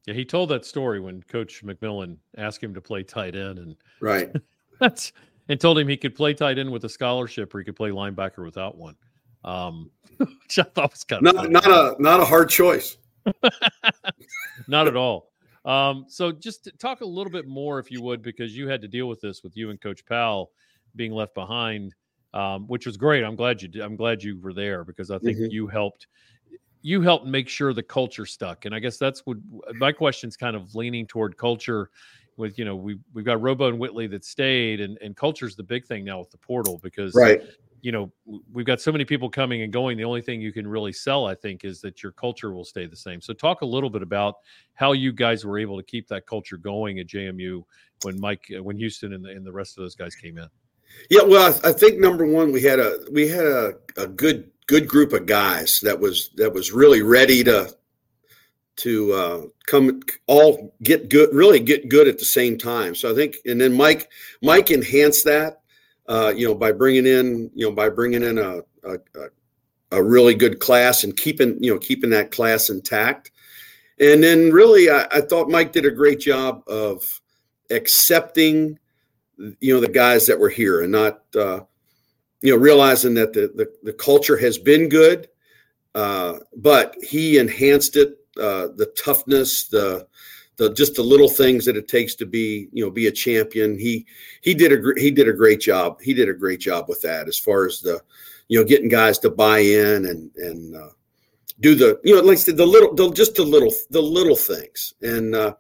[0.08, 3.76] Yeah, he told that story when Coach McMillin asked him to play tight end, and
[4.02, 4.36] right.
[4.80, 5.14] that's
[5.48, 7.92] and told him he could play tight end with a scholarship or he could play
[7.92, 8.96] linebacker without one.
[9.44, 12.98] Um, which I thought was kind of not, not a not a hard choice.
[14.68, 15.33] not at all.
[15.66, 18.88] Um, so just talk a little bit more, if you would, because you had to
[18.88, 20.52] deal with this with you and Coach Powell
[20.96, 21.96] being left behind,
[22.34, 23.24] um, which was great.
[23.24, 23.82] I'm glad you did.
[23.82, 25.52] I'm glad you were there because I think mm-hmm.
[25.52, 26.08] you helped
[26.82, 28.66] you helped make sure the culture stuck.
[28.66, 29.38] And I guess that's what
[29.76, 31.90] my question's kind of leaning toward culture
[32.36, 35.64] with you know we we've got Robo and Whitley that stayed, and and culture's the
[35.64, 37.42] big thing now with the portal because right.
[37.84, 38.12] You know,
[38.52, 39.98] we've got so many people coming and going.
[39.98, 42.88] The only thing you can really sell, I think, is that your culture will stay
[42.88, 43.22] the same.
[43.22, 44.36] So, talk a little bit about
[44.74, 47.64] how you guys were able to keep that culture going at JMU
[48.04, 50.48] when Mike, uh, when Houston, and the, and the rest of those guys came in.
[51.10, 54.50] Yeah, well, I, I think number one, we had a we had a, a good
[54.68, 57.76] good group of guys that was that was really ready to
[58.76, 62.96] to uh, come all get good, really get good at the same time.
[62.96, 64.10] So I think, and then Mike,
[64.42, 65.62] Mike enhanced that,
[66.08, 68.98] uh, you know, by bringing in, you know, by bringing in a, a,
[69.92, 73.32] a really good class and keeping, you know, keeping that class intact.
[74.00, 77.04] And then really, I, I thought Mike did a great job of
[77.70, 78.80] accepting,
[79.38, 81.62] you know, the guys that were here and not, uh,
[82.42, 85.30] you know, realizing that the, the, the culture has been good,
[85.96, 90.08] uh, but he enhanced it uh, the toughness, the
[90.58, 93.78] the just the little things that it takes to be you know be a champion.
[93.78, 94.06] He
[94.42, 96.00] he did a he did a great job.
[96.02, 98.02] He did a great job with that as far as the
[98.48, 100.90] you know getting guys to buy in and and uh,
[101.60, 104.94] do the you know like the, the little the, just the little the little things
[105.02, 105.36] and.
[105.36, 105.54] Uh,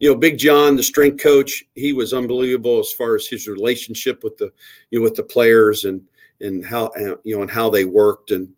[0.00, 4.22] you know, Big John, the strength coach, he was unbelievable as far as his relationship
[4.22, 4.52] with the,
[4.90, 6.02] you know, with the players and
[6.40, 6.92] and how
[7.24, 8.48] you know and how they worked and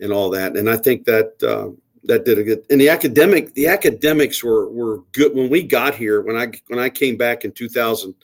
[0.00, 0.56] and all that.
[0.56, 1.70] And I think that uh,
[2.04, 5.34] that did a good and the academic the academics were were good.
[5.34, 8.14] When we got here when i when i came back in 2000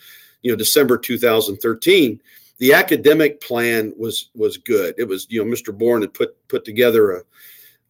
[0.43, 2.21] you know december 2013
[2.59, 4.95] the academic plan was was good.
[4.97, 7.17] It was you know mr bourne had put put together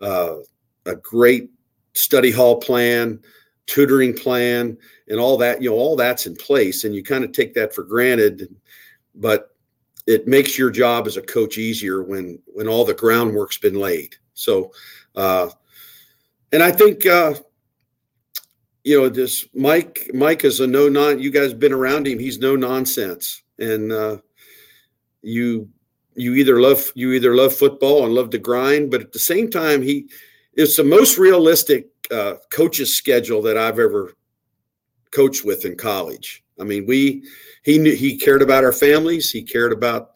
[0.00, 0.36] a uh,
[0.86, 1.50] a great
[1.94, 3.20] study hall plan
[3.66, 4.76] tutoring plan
[5.08, 7.74] and all that you know all that's in place and you kind of take that
[7.74, 8.54] for granted
[9.14, 9.56] but
[10.06, 14.16] it makes your job as a coach easier when when all the groundwork's been laid.
[14.34, 14.72] So
[15.16, 15.48] uh,
[16.52, 17.34] and I think uh,
[18.84, 20.10] you know this Mike.
[20.14, 21.18] Mike is a no non.
[21.18, 22.18] You guys been around him.
[22.18, 24.18] He's no nonsense, and uh,
[25.22, 25.68] you
[26.14, 29.50] you either love you either love football and love to grind, but at the same
[29.50, 30.08] time, he
[30.54, 34.14] is the most realistic uh, coach's schedule that I've ever
[35.10, 36.42] coached with in college.
[36.60, 37.24] I mean, we
[37.64, 39.30] he knew he cared about our families.
[39.30, 40.12] He cared about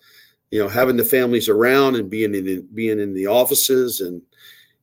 [0.50, 4.22] you know having the families around and being in being in the offices and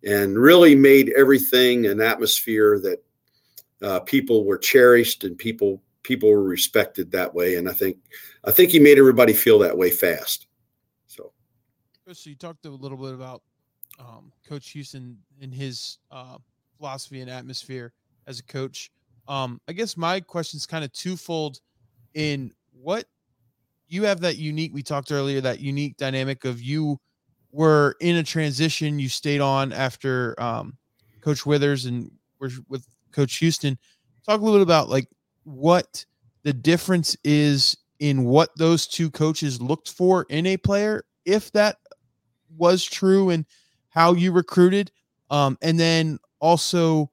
[0.07, 3.03] and really made everything an atmosphere that
[3.85, 7.55] uh, people were cherished and people people were respected that way.
[7.55, 7.97] And I think
[8.45, 10.47] I think he made everybody feel that way fast.
[11.07, 11.33] So,
[12.11, 13.43] so you talked a little bit about
[13.99, 16.37] um, Coach Houston and his uh,
[16.77, 17.91] philosophy and atmosphere
[18.27, 18.89] as a coach.
[19.27, 21.59] Um, I guess my question is kind of twofold.
[22.13, 23.05] In what
[23.89, 26.97] you have that unique, we talked earlier, that unique dynamic of you
[27.51, 28.99] were in a transition.
[28.99, 30.77] You stayed on after um,
[31.21, 33.77] Coach Withers and were with Coach Houston.
[34.25, 35.07] Talk a little bit about like
[35.43, 36.05] what
[36.43, 41.77] the difference is in what those two coaches looked for in a player, if that
[42.57, 43.45] was true, and
[43.89, 44.91] how you recruited,
[45.29, 47.09] um, and then also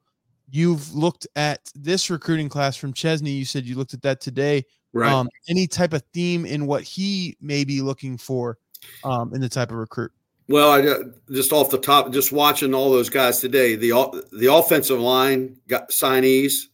[0.51, 3.31] you've looked at this recruiting class from Chesney.
[3.31, 4.65] You said you looked at that today.
[4.93, 5.11] Right.
[5.11, 8.59] Um, any type of theme in what he may be looking for
[9.03, 10.13] um, in the type of recruit.
[10.47, 13.93] Well, I just off the top, just watching all those guys today, the
[14.33, 16.67] the offensive line got signees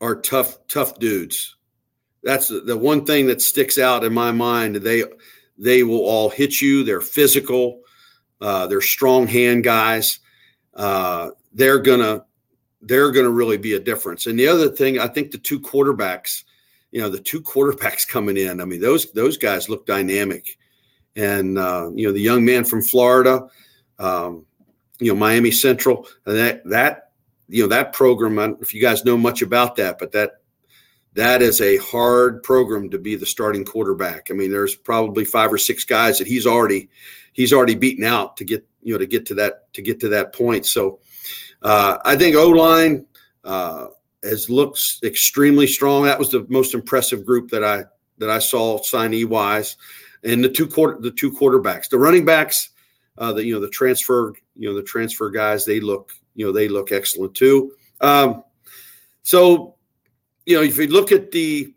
[0.00, 1.56] are tough, tough dudes.
[2.22, 4.76] That's the, the one thing that sticks out in my mind.
[4.76, 5.04] They
[5.56, 6.82] they will all hit you.
[6.82, 7.82] They're physical.
[8.40, 10.18] Uh, they're strong hand guys.
[10.74, 12.24] Uh, they're gonna
[12.82, 14.26] they're gonna really be a difference.
[14.26, 16.42] And the other thing, I think the two quarterbacks,
[16.90, 18.60] you know, the two quarterbacks coming in.
[18.60, 20.58] I mean, those those guys look dynamic
[21.16, 23.46] and uh, you know the young man from Florida,
[23.98, 24.46] um,
[24.98, 27.10] you know Miami Central, and that that
[27.48, 28.38] you know that program.
[28.38, 30.40] I don't know if you guys know much about that, but that
[31.14, 34.28] that is a hard program to be the starting quarterback.
[34.30, 36.88] I mean, there's probably five or six guys that he's already
[37.32, 40.08] he's already beaten out to get you know to get to that to get to
[40.10, 40.66] that point.
[40.66, 41.00] So
[41.62, 43.06] uh, I think O line
[43.44, 43.88] uh,
[44.22, 46.04] has looks extremely strong.
[46.04, 47.84] That was the most impressive group that I
[48.18, 49.76] that I saw signee wise
[50.24, 52.70] and the two quarter the two quarterbacks, the running backs,
[53.18, 56.52] uh, the you know the transfer you know the transfer guys, they look you know
[56.52, 57.72] they look excellent too.
[58.00, 58.44] Um,
[59.22, 59.74] so
[60.46, 61.72] you know if you look at the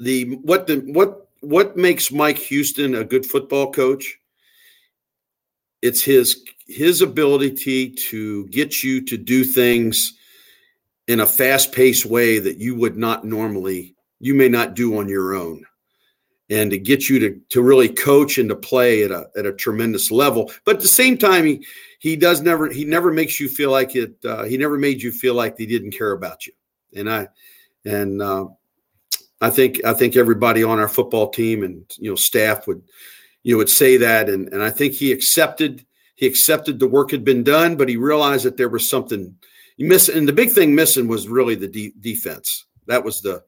[0.00, 4.18] the what the what what makes Mike Houston a good football coach,
[5.80, 10.14] it's his his ability to get you to do things
[11.08, 15.34] in a fast-paced way that you would not normally you may not do on your
[15.34, 15.64] own
[16.52, 19.52] and to get you to to really coach and to play at a at a
[19.52, 20.52] tremendous level.
[20.64, 21.66] But at the same time, he
[21.98, 24.14] he does never he never makes you feel like it.
[24.24, 26.52] Uh, he never made you feel like he didn't care about you.
[26.94, 27.28] And I
[27.86, 28.46] and uh,
[29.40, 32.82] I think I think everybody on our football team and you know staff would
[33.42, 34.28] you know would say that.
[34.28, 35.86] And and I think he accepted
[36.16, 39.34] he accepted the work had been done, but he realized that there was something
[39.78, 40.18] missing.
[40.18, 42.66] And the big thing missing was really the de- defense.
[42.88, 43.42] That was the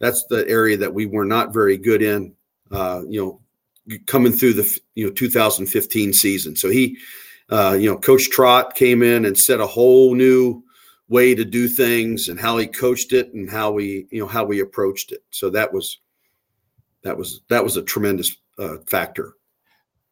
[0.00, 2.34] that's the area that we were not very good in
[2.70, 3.20] uh, you
[3.86, 6.56] know, coming through the you know 2015 season.
[6.56, 6.98] So he,
[7.50, 10.62] uh, you know, Coach Trott came in and set a whole new
[11.08, 14.44] way to do things and how he coached it and how we you know how
[14.44, 15.24] we approached it.
[15.30, 15.98] So that was
[17.02, 19.34] that was that was a tremendous uh, factor.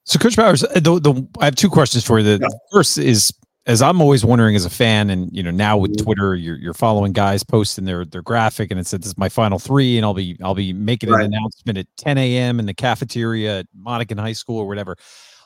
[0.05, 2.25] So, Coach Bowers, uh, the, the, I have two questions for you.
[2.25, 2.59] The yeah.
[2.71, 3.33] first is
[3.67, 6.03] as I'm always wondering as a fan, and you know now with.
[6.03, 9.29] Twitter, you're, you're following guys posting their their graphic, and it said this is my
[9.29, 11.25] final three, and I'll be I'll be making right.
[11.25, 12.61] an announcement at 10 a.m.
[12.61, 14.97] in the cafeteria at Monacan High School or whatever.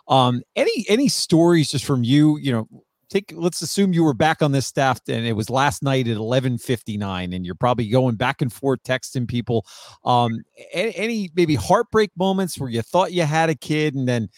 [0.09, 2.37] Um, any any stories just from you?
[2.39, 2.69] You know,
[3.09, 6.17] take let's assume you were back on this staff, and it was last night at
[6.17, 9.65] 11:59, and you're probably going back and forth texting people.
[10.05, 10.41] Um,
[10.73, 14.29] any, any maybe heartbreak moments where you thought you had a kid, and then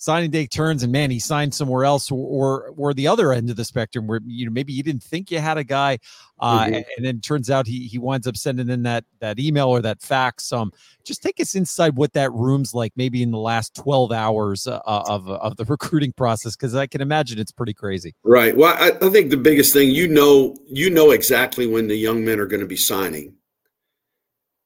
[0.00, 3.50] signing day turns and man, he signed somewhere else, or or, or the other end
[3.50, 5.98] of the spectrum where you know maybe you didn't think you had a guy,
[6.40, 6.74] uh, mm-hmm.
[6.74, 9.80] and, and, then turns out he he winds up sending in that that email or
[9.82, 10.52] that fax.
[10.52, 10.72] Um,
[11.04, 14.80] just take us inside what that room's like, maybe in the last twelve hours uh,
[14.84, 18.14] of of the recruiting process, because I can imagine it's pretty crazy.
[18.24, 18.56] Right.
[18.56, 22.24] Well, I, I think the biggest thing you know you know exactly when the young
[22.24, 23.34] men are going to be signing.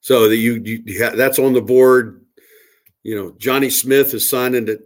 [0.01, 2.21] So that you, you that's on the board.
[3.03, 4.79] You know, Johnny Smith is signing at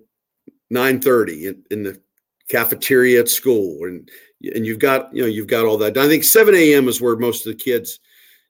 [0.72, 2.00] 9:30 in, in the
[2.48, 4.10] cafeteria at school, and
[4.54, 5.96] and you've got you know you've got all that.
[5.96, 6.88] I think 7 a.m.
[6.88, 8.00] is where most of the kids,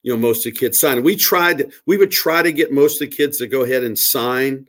[0.03, 1.03] you know, most of the kids sign.
[1.03, 3.99] We tried we would try to get most of the kids to go ahead and
[3.99, 4.67] sign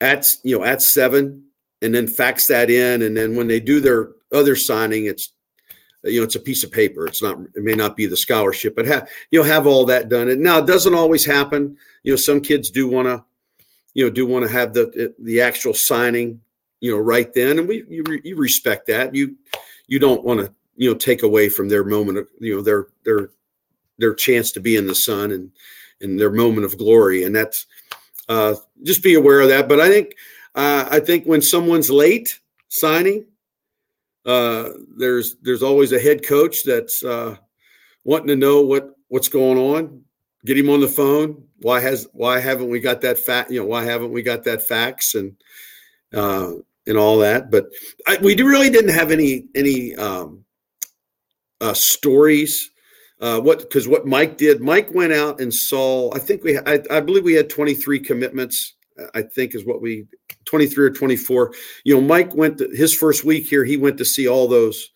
[0.00, 1.44] at you know at seven,
[1.82, 5.32] and then fax that in, and then when they do their other signing, it's
[6.02, 7.06] you know it's a piece of paper.
[7.06, 10.08] It's not it may not be the scholarship, but have you know have all that
[10.08, 10.28] done.
[10.28, 11.76] And now it doesn't always happen.
[12.02, 13.24] You know, some kids do want to
[13.94, 16.40] you know do want to have the the actual signing
[16.84, 19.14] you know, right then, and we you, you respect that.
[19.14, 19.36] You
[19.86, 22.88] you don't want to you know take away from their moment of you know their
[23.06, 23.30] their
[23.96, 25.50] their chance to be in the sun and
[26.02, 27.64] and their moment of glory, and that's
[28.28, 29.66] uh, just be aware of that.
[29.66, 30.14] But I think
[30.54, 33.24] uh, I think when someone's late signing,
[34.26, 34.68] uh,
[34.98, 37.34] there's there's always a head coach that's uh,
[38.04, 40.02] wanting to know what what's going on.
[40.44, 41.44] Get him on the phone.
[41.62, 43.50] Why has why haven't we got that fact?
[43.50, 45.14] You know why haven't we got that fax?
[45.14, 45.34] And
[46.12, 46.52] uh,
[46.86, 47.50] and all that.
[47.50, 47.66] But
[48.06, 50.44] I, we really didn't have any any um,
[51.60, 52.70] uh, stories.
[53.20, 56.12] Uh, what because what Mike did, Mike went out and saw.
[56.14, 58.74] I think we, I, I believe we had 23 commitments.
[59.14, 60.06] I think is what we
[60.44, 61.52] 23 or 24.
[61.84, 63.64] You know, Mike went to, his first week here.
[63.64, 64.90] He went to see all those.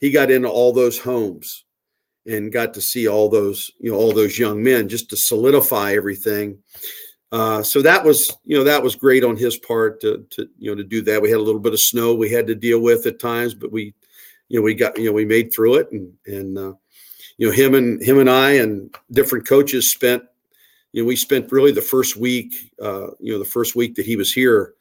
[0.00, 1.64] He got into all those homes
[2.26, 5.94] and got to see all those you know all those young men just to solidify
[5.94, 6.58] everything
[7.30, 10.70] Uh, so that was, you know, that was great on his part to, to, you
[10.70, 11.20] know, to do that.
[11.20, 13.70] We had a little bit of snow we had to deal with at times, but
[13.70, 13.94] we,
[14.48, 16.72] you know, we got, you know, we made through it, and and uh,
[17.36, 20.22] you know, him and him and I and different coaches spent,
[20.92, 24.06] you know, we spent really the first week, uh, you know, the first week that
[24.06, 24.72] he was here,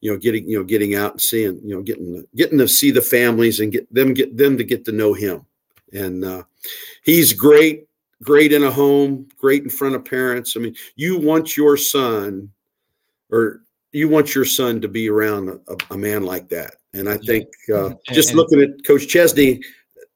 [0.00, 2.90] you know, getting, you know, getting out and seeing, you know, getting getting to see
[2.90, 5.46] the families and get them get them to get to know him,
[5.92, 6.42] and uh,
[7.04, 7.86] he's great
[8.22, 10.56] great in a home, great in front of parents.
[10.56, 12.50] I mean, you want your son
[13.30, 13.62] or
[13.92, 16.76] you want your son to be around a, a man like that.
[16.94, 19.62] And I think uh, just looking at Coach Chesney,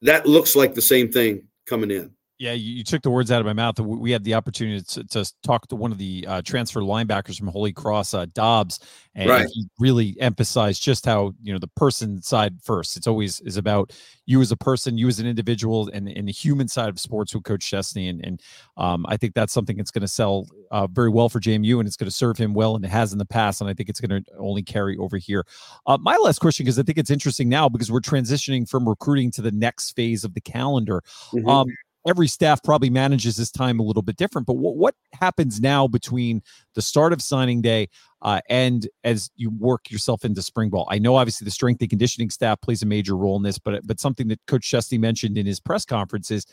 [0.01, 2.11] that looks like the same thing coming in.
[2.39, 3.79] Yeah, you, you, took the words out of my mouth.
[3.79, 7.47] We had the opportunity to, to talk to one of the uh, transfer linebackers from
[7.47, 8.79] Holy Cross, uh, Dobbs,
[9.15, 9.47] and right.
[9.51, 12.95] he really emphasized just how you know the person side first.
[12.95, 13.91] It's always is about
[14.27, 17.33] you as a person, you as an individual, and, and the human side of sports
[17.33, 18.07] with Coach Chesney.
[18.07, 18.41] And, and
[18.75, 21.87] um, I think that's something that's going to sell uh, very well for JMU, and
[21.87, 23.61] it's going to serve him well, and it has in the past.
[23.61, 25.43] And I think it's going to only carry over here.
[25.87, 29.31] Uh, my last question, because I think it's interesting now, because we're transitioning from recruiting
[29.31, 31.01] to the next phase of the calendar.
[31.33, 31.49] Mm-hmm.
[31.49, 31.67] Um,
[32.07, 34.47] every staff probably manages this time a little bit different.
[34.47, 36.41] But what, what happens now between
[36.73, 37.89] the start of signing day
[38.21, 40.87] uh, and as you work yourself into spring ball?
[40.89, 43.85] I know obviously the strength and conditioning staff plays a major role in this, but
[43.85, 46.45] but something that Coach Chesney mentioned in his press conference is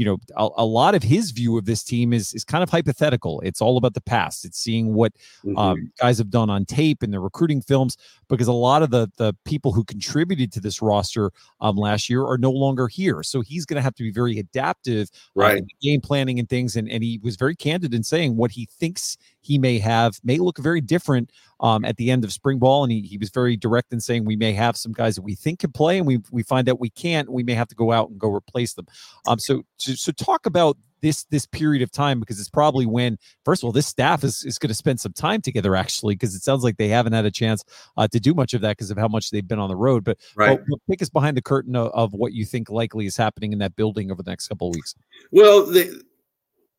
[0.00, 2.70] you know a, a, lot of his view of this team is is kind of
[2.70, 3.38] hypothetical.
[3.42, 4.46] It's all about the past.
[4.46, 5.12] It's seeing what
[5.44, 5.58] mm-hmm.
[5.58, 9.10] um, guys have done on tape and the recruiting films because a lot of the
[9.18, 13.22] the people who contributed to this roster um, last year are no longer here.
[13.22, 15.64] So he's going to have to be very adaptive uh, right.
[15.82, 16.76] game planning and things.
[16.76, 20.38] And, and he was very candid in saying what he thinks he may have may
[20.38, 21.30] look very different
[21.60, 22.82] um, at the end of spring ball.
[22.82, 25.34] And he, he was very direct in saying we may have some guys that we
[25.34, 27.30] think can play and we, we find out we can't.
[27.30, 28.86] We may have to go out and go replace them.
[29.26, 33.18] Um, so, so, so talk about this this period of time because it's probably when
[33.44, 36.34] first of all this staff is, is going to spend some time together actually because
[36.34, 37.64] it sounds like they haven't had a chance
[37.96, 40.04] uh, to do much of that because of how much they've been on the road
[40.04, 43.16] but right but, take us behind the curtain of, of, what you think likely is
[43.16, 44.94] happening in that building over the next couple of weeks
[45.30, 46.02] well the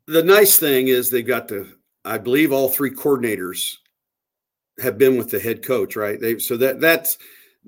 [0.08, 1.68] the nice thing is they've got the
[2.06, 3.78] i believe all three coordinators
[4.80, 6.20] have been with the head coach, right?
[6.20, 7.18] They so that that's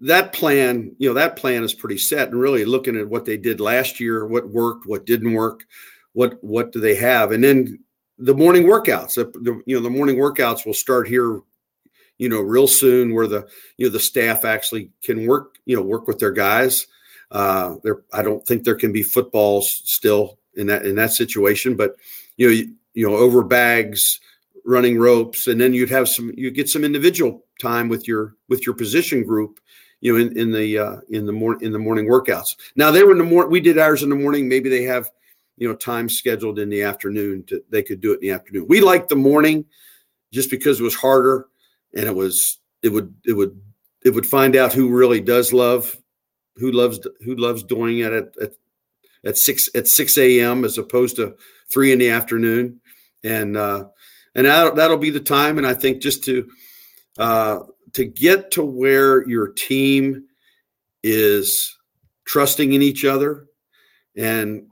[0.02, 2.30] that plan, you know, that plan is pretty set.
[2.30, 5.66] And really looking at what they did last year, what worked, what didn't work,
[6.14, 7.80] what what do they have, and then
[8.18, 9.16] the morning workouts.
[9.16, 11.42] The, you know, the morning workouts will start here,
[12.18, 13.48] you know, real soon, where the
[13.78, 16.88] you know the staff actually can work, you know, work with their guys.
[17.32, 21.76] Uh, there, I don't think there can be footballs still in that in that situation,
[21.76, 21.96] but
[22.38, 24.20] you know, you, you know, over bags
[24.66, 28.66] running ropes, and then you'd have some you get some individual time with your with
[28.66, 29.60] your position group,
[30.02, 32.56] you know, in, in the uh, in the morning in the morning workouts.
[32.76, 33.52] Now they were in the morning.
[33.52, 34.48] We did ours in the morning.
[34.48, 35.10] Maybe they have
[35.58, 37.44] you know time scheduled in the afternoon.
[37.46, 38.68] To they could do it in the afternoon.
[38.68, 39.66] We liked the morning
[40.32, 41.48] just because it was harder
[41.96, 43.60] and it was it would it would
[44.04, 45.96] it would find out who really does love
[46.58, 48.52] who loves who loves doing it at, at
[49.26, 50.64] at six at six a.m.
[50.64, 51.36] as opposed to
[51.72, 52.80] three in the afternoon,
[53.24, 53.86] and uh,
[54.36, 55.58] and that'll, that'll be the time.
[55.58, 56.50] And I think just to
[57.18, 57.60] uh,
[57.94, 60.26] to get to where your team
[61.04, 61.76] is
[62.26, 63.46] trusting in each other,
[64.16, 64.68] and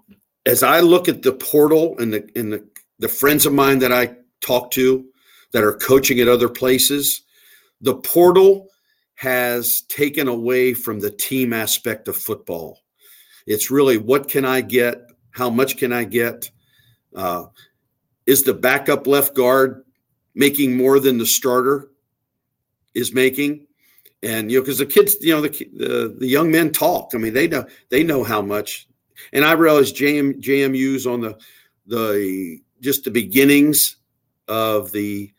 [0.46, 2.68] as I look at the portal and the and the
[3.00, 5.06] the friends of mine that I talk to
[5.52, 7.24] that are coaching at other places,
[7.82, 8.68] the portal
[9.16, 12.80] has taken away from the team aspect of football.
[13.46, 14.98] It's really what can I get?
[15.32, 16.50] How much can I get?
[17.16, 17.46] Uh,
[18.32, 19.84] is the backup left guard
[20.34, 21.92] making more than the starter
[22.94, 23.68] is making?
[24.24, 27.12] And you know, because the kids, you know, the, the the young men talk.
[27.14, 28.88] I mean, they know they know how much.
[29.34, 31.38] And I realize JM, JMU's on the
[31.88, 33.98] the just the beginnings
[34.48, 35.34] of the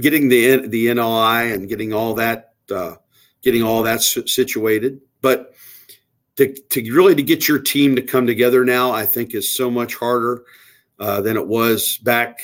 [0.00, 2.94] getting the the NLI and getting all that uh,
[3.42, 5.00] getting all that situated.
[5.22, 5.54] But
[6.36, 9.70] to to really to get your team to come together now, I think is so
[9.70, 10.44] much harder
[10.98, 12.40] uh, than it was back,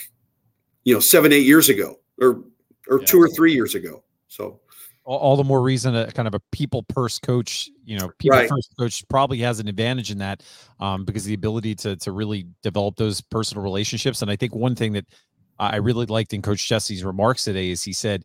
[0.85, 2.45] you know, seven, eight years ago, or
[2.89, 3.07] or yeah.
[3.07, 4.03] two or three years ago.
[4.29, 4.61] So
[5.05, 8.39] all, all, the more reason a kind of a people purse coach, you know, people
[8.39, 8.49] right.
[8.49, 10.43] first coach probably has an advantage in that
[10.81, 14.23] um, because the ability to to really develop those personal relationships.
[14.23, 15.07] And I think one thing that
[15.59, 18.25] I really liked in Coach Chesney's remarks today is he said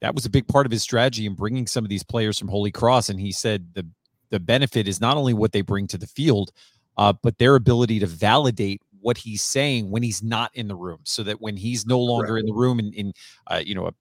[0.00, 2.48] that was a big part of his strategy in bringing some of these players from
[2.48, 3.08] Holy Cross.
[3.08, 3.86] And he said the
[4.30, 6.52] the benefit is not only what they bring to the field,
[6.96, 10.98] uh, but their ability to validate what he's saying when he's not in the room
[11.04, 12.40] so that when he's no longer right.
[12.40, 13.12] in the room and in
[13.48, 13.92] uh, you know a,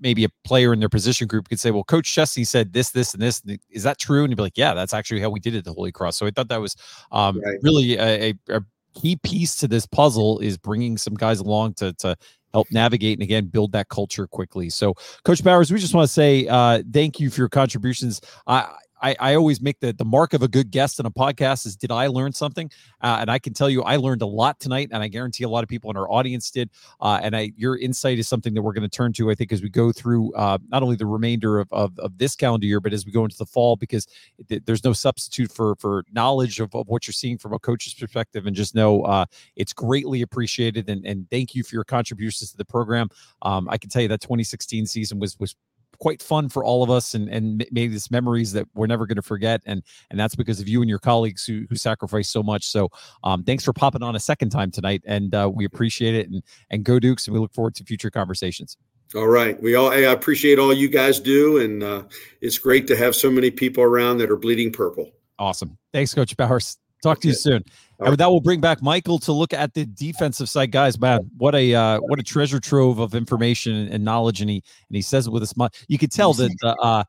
[0.00, 3.12] maybe a player in their position group could say well coach Chesney said this this
[3.12, 5.54] and this is that true and you'd be like yeah that's actually how we did
[5.54, 6.76] it at the holy cross so i thought that was
[7.10, 7.58] um, right.
[7.62, 8.60] really a, a, a,
[8.94, 12.14] key piece to this puzzle is bringing some guys along to to
[12.52, 14.68] help navigate and again build that culture quickly.
[14.68, 14.94] So,
[15.24, 18.20] Coach Bowers, we just want to say uh, thank you for your contributions.
[18.46, 18.70] I
[19.02, 21.76] I, I always make the, the mark of a good guest on a podcast is
[21.76, 22.70] did I learn something?
[23.00, 25.48] Uh, and I can tell you I learned a lot tonight, and I guarantee a
[25.48, 26.70] lot of people in our audience did.
[27.00, 29.52] Uh, and I your insight is something that we're going to turn to, I think,
[29.52, 32.80] as we go through uh, not only the remainder of, of, of, this calendar year,
[32.80, 34.06] but as we go into the fall, because
[34.48, 37.94] it, there's no substitute for for knowledge of, of, what you're seeing from a coach's
[37.94, 38.46] perspective.
[38.46, 39.26] And just know uh,
[39.56, 40.88] it's greatly appreciated.
[40.88, 43.08] And, and thank you for your contributions to the program.
[43.42, 45.56] Um, I can tell you that 2016 season was was
[45.98, 49.16] quite fun for all of us and and made this memories that we're never going
[49.16, 52.42] to forget and and that's because of you and your colleagues who who sacrificed so
[52.42, 52.66] much.
[52.66, 52.88] So
[53.24, 56.42] um, thanks for popping on a second time tonight and uh, we appreciate it and
[56.70, 58.76] and go dukes and we look forward to future conversations.
[59.14, 59.60] All right.
[59.62, 62.02] We all i appreciate all you guys do and uh,
[62.40, 65.10] it's great to have so many people around that are bleeding purple.
[65.38, 65.78] Awesome.
[65.92, 67.62] Thanks coach bowers talk to you soon
[68.02, 70.98] and with that, we'll bring back Michael to look at the defensive side, guys.
[70.98, 74.96] Man, what a uh, what a treasure trove of information and knowledge, and he and
[74.96, 75.70] he says it with a smile.
[75.88, 77.04] You could tell that uh, uh,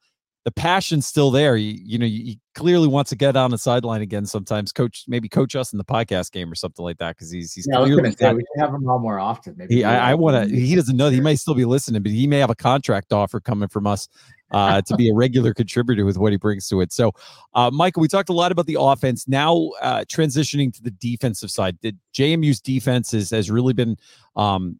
[0.45, 1.55] the passion's still there.
[1.55, 4.25] You, you know, he clearly wants to get on the sideline again.
[4.25, 7.53] Sometimes coach, maybe coach us in the podcast game or something like that because he's
[7.53, 7.67] he's.
[7.67, 9.55] Yeah, I was gonna say we should have him on more often.
[9.57, 10.55] Maybe he, I, I want to.
[10.55, 11.09] He doesn't know.
[11.09, 14.07] He may still be listening, but he may have a contract offer coming from us
[14.53, 16.93] uh, to be a regular contributor with what he brings to it.
[16.93, 17.11] So,
[17.53, 19.27] uh, Michael, we talked a lot about the offense.
[19.27, 23.97] Now, uh, transitioning to the defensive side, the JMU's defense has really been
[24.35, 24.77] um,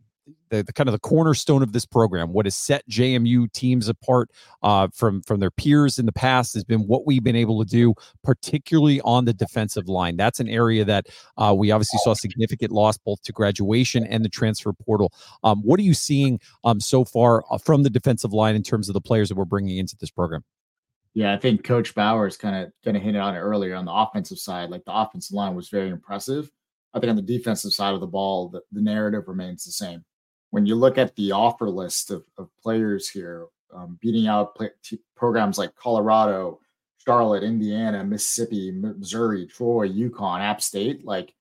[0.50, 2.32] the, the kind of the cornerstone of this program.
[2.32, 4.30] What has set JMU teams apart
[4.62, 7.70] uh, from from their peers in the past has been what we've been able to
[7.70, 7.94] do,
[8.24, 10.16] particularly on the defensive line.
[10.18, 11.08] That's an area that
[11.38, 15.12] uh, we obviously saw significant loss both to graduation and the transfer portal.
[15.44, 18.90] Um, what are you seeing um, so far uh, from the defensive line in terms
[18.90, 20.44] of the players that we're bringing into this program?
[21.16, 23.94] Yeah, I think Coach Bowers kind of kind of hinted on it earlier on the
[23.94, 24.70] offensive side.
[24.70, 26.50] Like the offensive line was very impressive.
[26.94, 30.04] I think on the defensive side of the ball, the, the narrative remains the same
[30.54, 34.70] when you look at the offer list of, of players here, um, beating out play,
[34.84, 36.60] t- programs like Colorado,
[37.04, 41.34] Charlotte, Indiana, Mississippi, Missouri, Troy, UConn, App State, like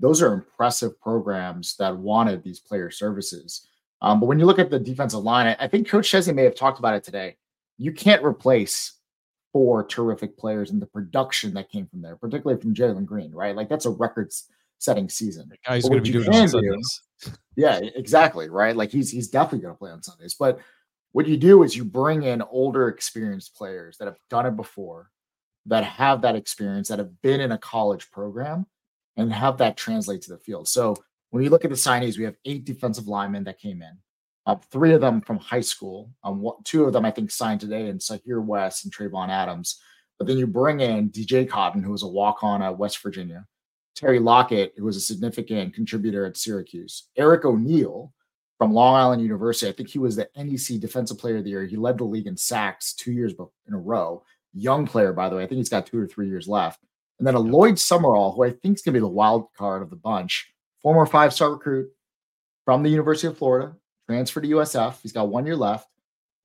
[0.00, 3.68] those are impressive programs that wanted these player services.
[4.00, 6.44] Um, but when you look at the defensive line, I, I think Coach Chesney may
[6.44, 7.36] have talked about it today.
[7.76, 8.94] You can't replace
[9.52, 13.54] four terrific players in the production that came from there, particularly from Jalen Green, right?
[13.54, 14.48] Like that's a records
[14.78, 15.48] setting season.
[15.48, 17.00] The guy's going to be doing Sundays.
[17.56, 18.50] Yeah, exactly.
[18.50, 18.76] Right.
[18.76, 20.34] Like he's he's definitely going to play on Sundays.
[20.34, 20.58] But
[21.12, 25.10] what you do is you bring in older, experienced players that have done it before,
[25.66, 28.66] that have that experience, that have been in a college program,
[29.16, 30.66] and have that translate to the field.
[30.66, 30.96] So
[31.30, 33.96] when you look at the signees, we have eight defensive linemen that came in.
[34.46, 36.10] Uh, three of them from high school.
[36.22, 39.80] Um, what, two of them I think signed today, and Sahir West and Trayvon Adams.
[40.18, 43.46] But then you bring in DJ Cotton, who was a walk on at West Virginia.
[43.94, 47.08] Terry Lockett, who was a significant contributor at Syracuse.
[47.16, 48.12] Eric O'Neill
[48.58, 49.68] from Long Island University.
[49.70, 51.64] I think he was the NEC Defensive Player of the Year.
[51.64, 53.34] He led the league in sacks two years
[53.66, 54.22] in a row.
[54.52, 55.42] Young player, by the way.
[55.42, 56.80] I think he's got two or three years left.
[57.18, 59.82] And then a Lloyd Summerall, who I think is going to be the wild card
[59.82, 61.88] of the bunch, former five star recruit
[62.64, 63.74] from the University of Florida,
[64.08, 65.00] transferred to USF.
[65.02, 65.88] He's got one year left.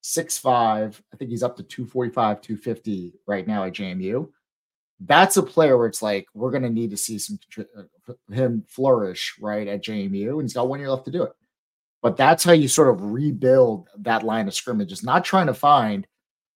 [0.02, 1.00] Six five.
[1.12, 4.28] I think he's up to 245, 250 right now at JMU
[5.00, 8.64] that's a player where it's like we're going to need to see some uh, him
[8.68, 11.32] flourish right at JMU, and he's got one year left to do it.
[12.02, 14.92] But that's how you sort of rebuild that line of scrimmage.
[14.92, 16.06] Is not trying to find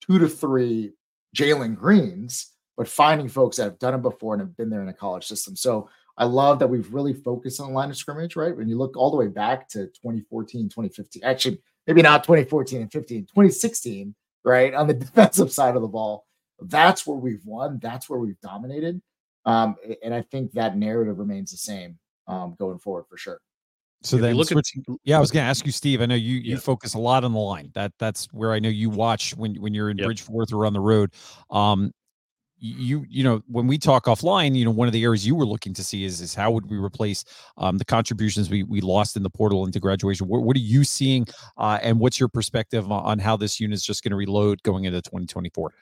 [0.01, 0.93] two to three
[1.35, 4.89] Jalen Greens, but finding folks that have done it before and have been there in
[4.89, 5.57] a college system.
[5.57, 8.57] So I love that we've really focused on line of scrimmage, right?
[8.57, 12.93] When you look all the way back to 2014, 2015, actually, maybe not 2014 and
[12.93, 14.15] 15, 2016,
[14.45, 14.75] right?
[14.75, 16.27] On the defensive side of the ball
[16.61, 17.79] that's where we've won.
[17.83, 19.01] That's where we've dominated.
[19.47, 23.41] Um, and I think that narrative remains the same um, going forward for sure.
[24.03, 26.03] So if then, look switching, at, yeah, I was going to ask you, Steve.
[26.03, 26.59] I know you you yeah.
[26.59, 27.71] focus a lot on the line.
[27.75, 30.07] That that's where I know you watch when when you're in yep.
[30.07, 31.13] Bridgeforth or on the road.
[31.51, 31.91] Um,
[32.59, 35.47] you you know when we talk offline, you know one of the areas you were
[35.47, 37.25] looking to see is is how would we replace
[37.57, 40.29] um, the contributions we we lost in the portal into graduation.
[40.29, 41.27] What, what are you seeing,
[41.57, 44.63] uh, and what's your perspective on, on how this unit is just going to reload
[44.63, 45.73] going into 2024?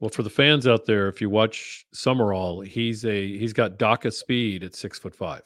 [0.00, 4.12] Well, for the fans out there, if you watch Summerall, he's a he's got DACA
[4.12, 5.42] speed at six foot five.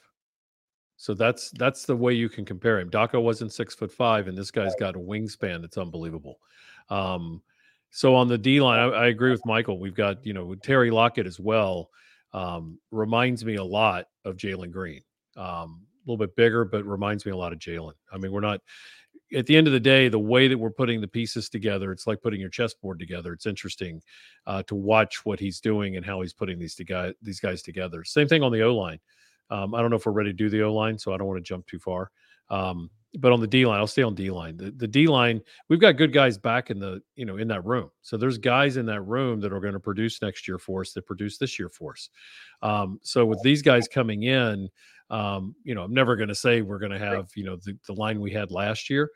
[0.97, 2.91] So that's that's the way you can compare him.
[2.91, 6.41] DACA wasn't six foot five, and this guy's got a wingspan that's unbelievable.
[6.89, 7.43] Um,
[7.91, 9.79] so on the D line, I, I, agree with Michael.
[9.79, 11.91] We've got you know Terry Lockett as well.
[12.33, 15.03] Um, reminds me a lot of Jalen Green.
[15.37, 17.95] Um, a little bit bigger, but reminds me a lot of Jalen.
[18.13, 18.61] I mean, we're not
[19.35, 22.07] at the end of the day, the way that we're putting the pieces together, it's
[22.07, 23.33] like putting your chessboard together.
[23.33, 24.03] It's interesting
[24.47, 27.63] uh, to watch what he's doing and how he's putting these to guy, these guys
[27.63, 28.05] together.
[28.05, 28.99] Same thing on the O line.
[29.51, 31.27] Um, I don't know if we're ready to do the O line, so I don't
[31.27, 32.11] want to jump too far.
[32.49, 34.57] Um, but on the D line, I'll stay on D line.
[34.57, 37.65] The, the D line, we've got good guys back in the you know in that
[37.65, 37.91] room.
[38.03, 40.93] So there's guys in that room that are going to produce next year for us
[40.93, 42.09] that produce this year for us.
[42.63, 44.69] Um, so with these guys coming in,
[45.11, 47.77] um, you know, I'm never going to say we're going to have you know the,
[47.87, 49.11] the line we had last year.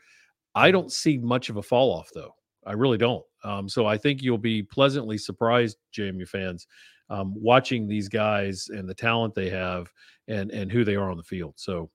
[0.54, 2.34] I don't see much of a fall off though.
[2.66, 3.24] I really don't.
[3.42, 6.66] Um, so I think you'll be pleasantly surprised, JMU fans,
[7.10, 9.90] um, watching these guys and the talent they have
[10.28, 11.54] and and who they are on the field.
[11.56, 11.90] So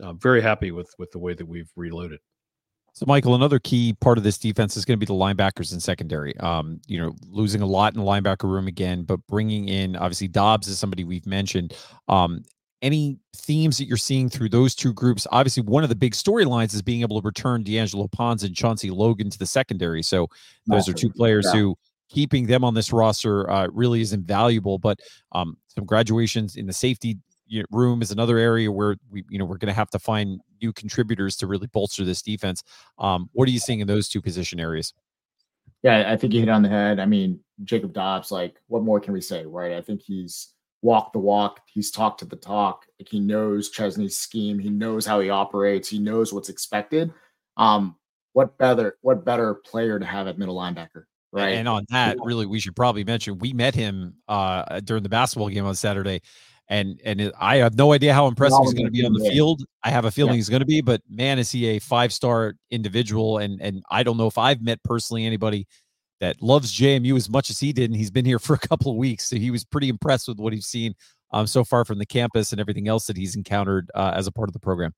[0.00, 2.20] I'm very happy with with the way that we've reloaded.
[2.94, 5.82] So, Michael, another key part of this defense is going to be the linebackers and
[5.82, 6.36] secondary.
[6.40, 10.28] Um, you know, losing a lot in the linebacker room again, but bringing in obviously
[10.28, 11.74] Dobbs is somebody we've mentioned.
[12.08, 12.44] Um,
[12.82, 15.26] any themes that you're seeing through those two groups?
[15.30, 18.90] Obviously, one of the big storylines is being able to return D'Angelo Pons and Chauncey
[18.90, 20.02] Logan to the secondary.
[20.02, 20.28] So,
[20.66, 21.60] those are two players yeah.
[21.60, 21.78] who
[22.08, 24.78] keeping them on this roster uh, really is invaluable.
[24.78, 25.00] But
[25.32, 27.18] um, some graduations in the safety
[27.70, 30.72] room is another area where we you know we're going to have to find new
[30.72, 32.62] contributors to really bolster this defense.
[32.98, 34.94] Um, what are you seeing in those two position areas?
[35.82, 37.00] Yeah, I think you hit on the head.
[37.00, 39.72] I mean, Jacob Dobbs, like, what more can we say, right?
[39.72, 40.51] I think he's
[40.82, 41.60] walked the walk.
[41.66, 42.84] He's talked to the talk.
[42.98, 44.58] Like, he knows Chesney's scheme.
[44.58, 45.88] He knows how he operates.
[45.88, 47.12] He knows what's expected.
[47.56, 47.96] Um,
[48.32, 51.04] what better, what better player to have at middle linebacker?
[51.32, 51.54] Right.
[51.54, 55.48] And on that, really, we should probably mention we met him uh, during the basketball
[55.48, 56.20] game on Saturday
[56.72, 59.28] and and it, I have no idea how impressive he's going to be on the
[59.30, 59.62] field.
[59.82, 60.36] I have a feeling yeah.
[60.36, 63.38] he's going to be, but man, is he a five star individual?
[63.38, 65.66] And and I don't know if I've met personally anybody
[66.22, 68.90] that loves JMU as much as he did, and he's been here for a couple
[68.90, 70.94] of weeks, so he was pretty impressed with what he's seen
[71.32, 74.32] um, so far from the campus and everything else that he's encountered uh, as a
[74.32, 74.94] part of the program.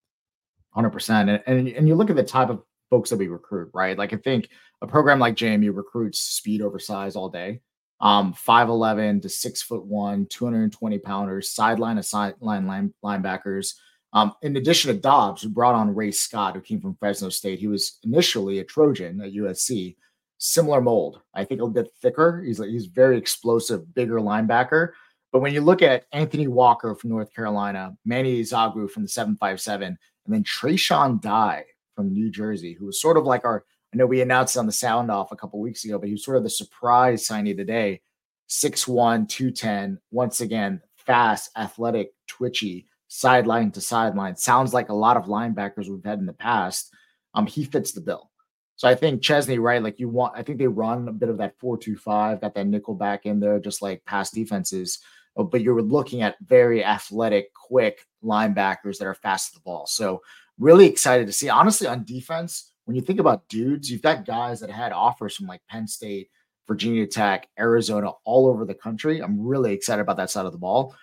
[0.70, 3.96] Hundred percent, and and you look at the type of folks that we recruit, right?
[3.96, 4.50] Like I think
[4.82, 7.60] a program like JMU recruits speed over size all day
[8.00, 13.74] um, 5'11 to six foot one, 220 pounders, sideline to sideline line, linebackers.
[14.12, 17.58] Um, in addition to Dobbs, who brought on Ray Scott, who came from Fresno State.
[17.58, 19.96] He was initially a Trojan at USC,
[20.44, 21.22] similar mold.
[21.32, 22.42] I think a bit thicker.
[22.44, 24.90] He's he's very explosive, bigger linebacker.
[25.32, 29.86] But when you look at Anthony Walker from North Carolina, Manny Ezagwu from the 757,
[29.88, 31.64] and then Trayshawn Dye
[31.96, 34.72] from New Jersey, who was sort of like our I know we announced on the
[34.72, 38.02] sound off a couple weeks ago, but he was sort of the surprise signing today.
[38.50, 39.98] 6'1, 210.
[40.10, 44.36] Once again, fast, athletic, twitchy, sideline to sideline.
[44.36, 46.92] Sounds like a lot of linebackers we've had in the past.
[47.34, 48.30] Um, he fits the bill.
[48.76, 49.82] So I think Chesney, right?
[49.82, 52.94] Like you want, I think they run a bit of that 4-2-5, got that nickel
[52.94, 54.98] back in there, just like past defenses.
[55.36, 59.86] Oh, but you're looking at very athletic, quick linebackers that are fast to the ball.
[59.86, 60.22] So
[60.58, 61.48] really excited to see.
[61.48, 65.46] Honestly, on defense, when you think about dudes, you've got guys that had offers from
[65.46, 66.30] like Penn State,
[66.66, 69.20] Virginia Tech, Arizona, all over the country.
[69.20, 70.94] I'm really excited about that side of the ball.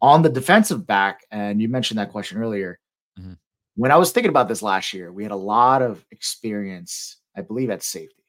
[0.00, 2.78] On the defensive back, and you mentioned that question earlier.
[3.78, 7.42] When I was thinking about this last year, we had a lot of experience, I
[7.42, 8.24] believe, at safety.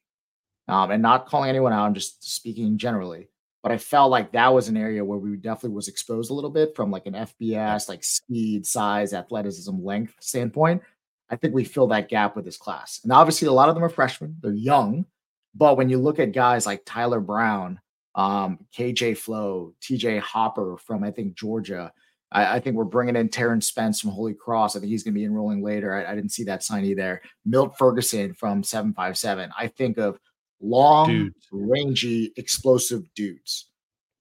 [0.68, 3.30] Um, and not calling anyone out, I'm just speaking generally.
[3.64, 6.52] But I felt like that was an area where we definitely was exposed a little
[6.52, 10.84] bit from like an FBS, like speed, size, athleticism, length standpoint.
[11.32, 13.00] I think we fill that gap with this class.
[13.02, 15.08] And obviously, a lot of them are freshmen, they're young.
[15.56, 17.80] But when you look at guys like Tyler Brown,
[18.14, 21.92] um, KJ Flo, TJ Hopper from, I think, Georgia,
[22.32, 24.76] I, I, think we're bringing in Terrence Spence from Holy Cross.
[24.76, 25.94] I think he's going to be enrolling later.
[25.94, 27.22] I, I, didn't see that signee there.
[27.46, 29.50] Milt Ferguson from 757.
[29.58, 30.20] I think of
[30.62, 31.48] long, dudes.
[31.52, 33.70] rangy, explosive dudes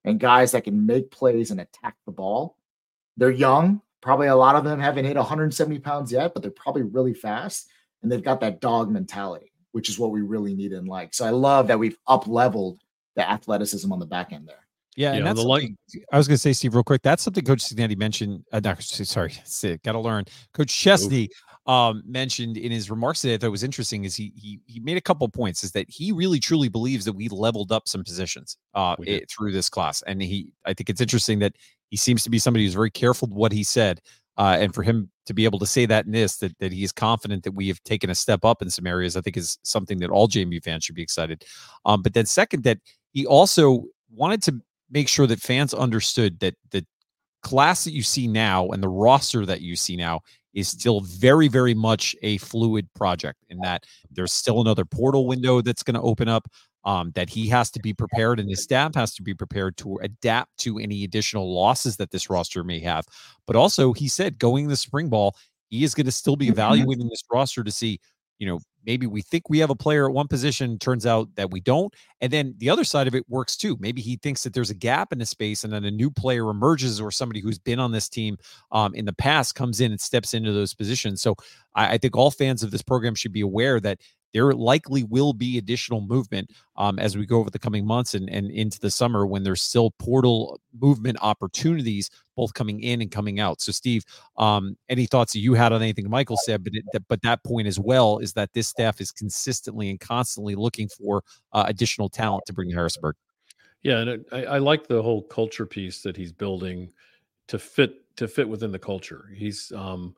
[0.05, 2.57] and guys that can make plays and attack the ball.
[3.17, 3.83] They're young.
[4.01, 7.69] Probably a lot of them haven't hit 170 pounds yet, but they're probably really fast
[8.03, 11.15] and they've got that dog mentality, which is what we really need and like.
[11.15, 12.81] So I love that we've up leveled
[13.17, 14.68] the athleticism on the back end there.
[14.99, 15.77] Yeah, and that's the
[16.13, 17.03] I was going to say, Steve, real quick.
[17.03, 18.43] That's something Coach Cignetti mentioned.
[18.53, 19.31] Uh, not, sorry,
[19.85, 20.25] got to learn.
[20.53, 21.29] Coach Chesney
[21.67, 25.01] um, mentioned in his remarks today that was interesting is he he he made a
[25.01, 25.63] couple points.
[25.63, 29.53] Is that he really truly believes that we leveled up some positions uh, it, through
[29.53, 31.55] this class, and he I think it's interesting that
[31.91, 34.01] he seems to be somebody who's very careful what he said.
[34.37, 36.85] Uh, and for him to be able to say that in this, that, that he
[36.85, 39.59] is confident that we have taken a step up in some areas, I think is
[39.65, 41.45] something that all JMU fans should be excited.
[41.85, 42.79] Um, but then second, that
[43.13, 44.61] he also wanted to
[44.91, 46.85] make sure that fans understood that the
[47.43, 50.21] class that you see now and the roster that you see now
[50.55, 55.61] is still very, very much a fluid project in that there's still another portal window
[55.61, 56.49] that's going to open up
[56.85, 59.99] um, that he has to be prepared and his staff has to be prepared to
[60.03, 63.05] adapt to any additional losses that this roster may have.
[63.47, 65.37] But also, he said going the spring ball,
[65.69, 66.53] he is going to still be mm-hmm.
[66.53, 68.01] evaluating this roster to see,
[68.39, 71.51] you know, maybe we think we have a player at one position, turns out that
[71.51, 71.95] we don't.
[72.21, 73.77] And then the other side of it works too.
[73.81, 76.49] Maybe he thinks that there's a gap in the space, and then a new player
[76.49, 78.39] emerges, or somebody who's been on this team
[78.73, 81.21] um, in the past comes in and steps into those positions.
[81.21, 81.37] So
[81.75, 84.01] I, I think all fans of this program should be aware that
[84.33, 88.29] there likely will be additional movement um, as we go over the coming months and,
[88.29, 93.41] and into the summer when there's still portal movement opportunities both coming in and coming
[93.41, 93.61] out.
[93.61, 94.05] So, Steve,
[94.37, 96.63] um, any thoughts that you had on anything Michael said?
[96.63, 100.55] But it, but that point as well is that this staff is consistently and constantly
[100.55, 101.23] looking for
[101.53, 103.17] uh, additional talent to bring to Harrisonburg.
[103.83, 106.93] Yeah, and I, I like the whole culture piece that he's building
[107.49, 109.31] to fit to fit within the culture.
[109.35, 110.15] He's um,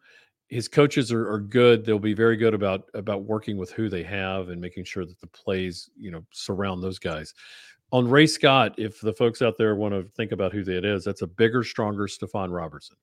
[0.51, 1.85] his coaches are, are good.
[1.85, 5.21] They'll be very good about about working with who they have and making sure that
[5.21, 7.33] the plays you know surround those guys.
[7.93, 11.05] On Ray Scott, if the folks out there want to think about who that is,
[11.05, 12.97] that's a bigger, stronger Stefan Robertson.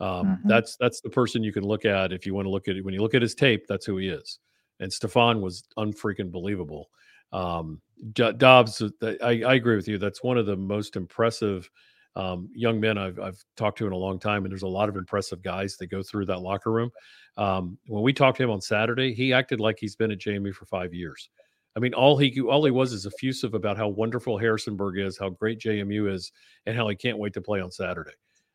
[0.00, 0.48] Um, mm-hmm.
[0.48, 2.84] That's that's the person you can look at if you want to look at it.
[2.84, 4.38] When you look at his tape, that's who he is.
[4.80, 6.88] And Stefan was unfreaking believable.
[7.32, 7.80] Um,
[8.12, 9.98] Dobbs, I, I agree with you.
[9.98, 11.68] That's one of the most impressive
[12.16, 14.88] um, young men I've, I've talked to in a long time, and there's a lot
[14.88, 16.90] of impressive guys that go through that locker room.
[17.36, 20.54] Um, when we talked to him on Saturday, he acted like he's been at JMU
[20.54, 21.28] for five years.
[21.76, 25.30] I mean, all he all he was is effusive about how wonderful Harrisonburg is, how
[25.30, 26.30] great JMU is,
[26.66, 28.12] and how he can't wait to play on Saturday.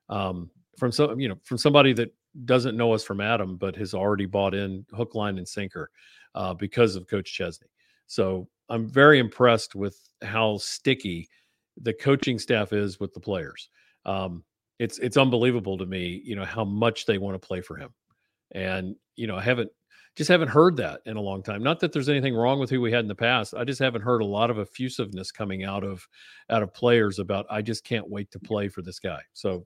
[0.07, 2.13] Um, from some, you know, from somebody that
[2.45, 5.89] doesn't know us from Adam, but has already bought in hook, line, and sinker
[6.35, 7.67] uh, because of Coach Chesney.
[8.07, 11.27] So I'm very impressed with how sticky
[11.81, 13.69] the coaching staff is with the players.
[14.05, 14.43] Um,
[14.79, 17.89] it's it's unbelievable to me, you know, how much they want to play for him.
[18.51, 19.71] And you know, I haven't
[20.15, 21.61] just haven't heard that in a long time.
[21.61, 23.53] Not that there's anything wrong with who we had in the past.
[23.53, 26.07] I just haven't heard a lot of effusiveness coming out of
[26.49, 29.21] out of players about I just can't wait to play for this guy.
[29.33, 29.65] So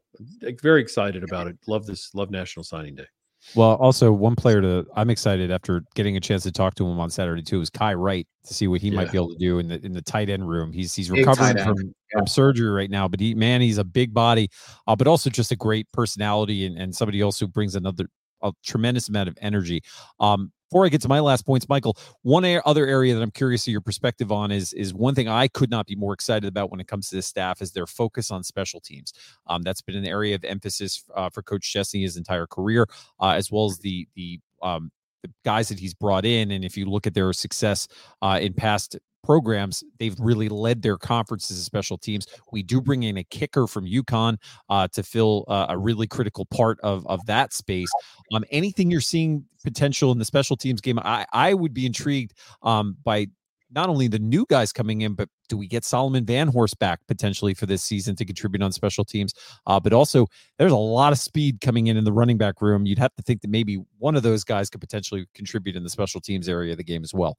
[0.62, 1.58] very excited about it.
[1.68, 2.14] Love this.
[2.14, 3.08] Love National Signing Day.
[3.56, 7.00] Well, also one player to I'm excited after getting a chance to talk to him
[7.00, 8.96] on Saturday too is Kai Wright to see what he yeah.
[8.96, 10.72] might be able to do in the in the tight end room.
[10.72, 11.92] He's he's recovering from, yeah.
[12.14, 14.50] from surgery right now, but he man, he's a big body,
[14.88, 18.08] uh, but also just a great personality and, and somebody else who brings another
[18.42, 19.82] a tremendous amount of energy.
[20.20, 23.68] Um, before I get to my last points, Michael, one other area that I'm curious
[23.68, 26.72] of your perspective on is is one thing I could not be more excited about
[26.72, 29.14] when it comes to this staff is their focus on special teams.
[29.46, 32.88] Um, that's been an area of emphasis uh, for Coach Chesney his entire career,
[33.20, 36.50] uh, as well as the the um, the guys that he's brought in.
[36.50, 37.88] And if you look at their success
[38.24, 42.28] uh, in past programs, they've really led their conferences as special teams.
[42.52, 44.38] We do bring in a kicker from UConn
[44.70, 47.90] uh, to fill uh, a really critical part of, of that space.
[48.34, 52.34] Um, anything you're seeing potential in the special teams game, I, I would be intrigued
[52.62, 53.28] um, by
[53.74, 57.54] not only the new guys coming in, but do we get Solomon Vanhorse back potentially
[57.54, 59.34] for this season to contribute on special teams?
[59.66, 62.86] Uh, but also, there's a lot of speed coming in in the running back room.
[62.86, 65.90] You'd have to think that maybe one of those guys could potentially contribute in the
[65.90, 67.38] special teams area of the game as well.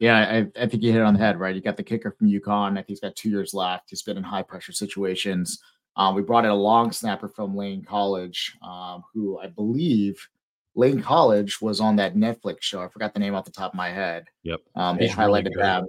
[0.00, 1.54] Yeah, I, I, think you hit it on the head, right?
[1.54, 2.72] You got the kicker from UConn.
[2.72, 3.90] I think he's got two years left.
[3.90, 5.62] He's been in high pressure situations.
[5.94, 10.26] Um, we brought in a long snapper from Laney College, um, who I believe
[10.74, 12.80] Laney College was on that Netflix show.
[12.80, 14.24] I forgot the name off the top of my head.
[14.44, 14.60] Yep.
[14.74, 15.84] Um, they highlighted really that.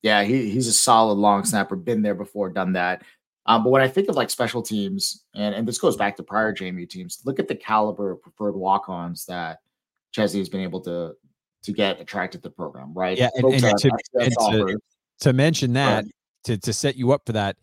[0.00, 1.76] Yeah, he, he's a solid long snapper.
[1.76, 3.02] Been there before, done that.
[3.44, 6.22] Um, but when I think of like special teams, and, and this goes back to
[6.22, 9.58] prior JMU teams, look at the caliber of preferred walk-ons that
[10.12, 11.14] Chesney has been able to
[11.62, 13.16] to get attracted to the program, right?
[13.16, 14.78] Yeah, and, and, to, and to,
[15.20, 16.12] to, mention that, right.
[16.44, 17.56] to, to set you up for that,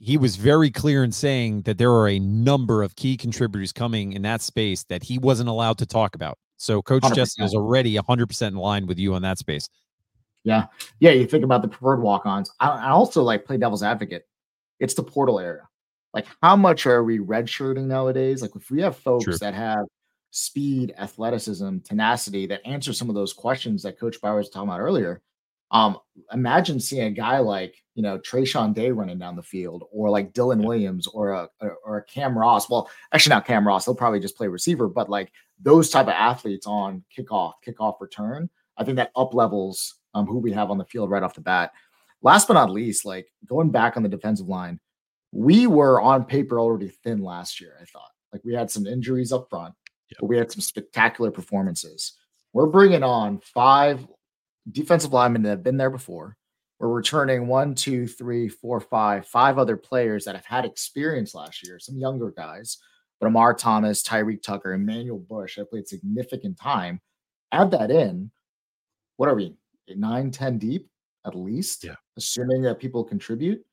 [0.00, 4.12] he was very clear in saying that there are a number of key contributors coming
[4.12, 6.38] in that space that he wasn't allowed to talk about.
[6.56, 7.14] So Coach 100%.
[7.14, 9.68] Justin is already 100% in line with you on that space.
[10.44, 10.66] Yeah.
[11.00, 11.10] Yeah.
[11.10, 12.50] You think about the preferred walk ons.
[12.60, 14.26] I, I also like play devil's advocate.
[14.80, 15.68] It's the portal area.
[16.14, 18.40] Like, how much are we redshirting nowadays?
[18.40, 19.38] Like, if we have folks True.
[19.38, 19.84] that have
[20.30, 24.80] speed, athleticism, tenacity that answer some of those questions that Coach Bauer was talking about
[24.80, 25.22] earlier.
[25.70, 25.98] Um,
[26.32, 30.32] imagine seeing a guy like you know Trayshawn Day running down the field, or like
[30.32, 31.48] Dylan Williams, or a
[31.84, 32.70] or a Cam Ross.
[32.70, 33.84] Well, actually not Cam Ross.
[33.84, 35.30] He'll probably just play receiver, but like
[35.60, 38.48] those type of athletes on kickoff, kickoff return.
[38.78, 41.40] I think that up levels um, who we have on the field right off the
[41.40, 41.72] bat.
[42.22, 44.80] Last but not least, like going back on the defensive line,
[45.32, 47.76] we were on paper already thin last year.
[47.80, 49.74] I thought like we had some injuries up front
[50.18, 52.14] but we had some spectacular performances.
[52.52, 54.06] We're bringing on five
[54.70, 56.36] defensive linemen that have been there before.
[56.78, 61.66] We're returning one, two, three, four, five, five other players that have had experience last
[61.66, 62.78] year, some younger guys,
[63.20, 67.00] but Amar Thomas, Tyreek Tucker, Emmanuel Bush have played significant time.
[67.50, 68.30] Add that in.
[69.16, 69.56] What are we?
[69.88, 70.88] Nine, 10 deep
[71.26, 71.96] at least, yeah.
[72.16, 73.64] assuming that people contribute.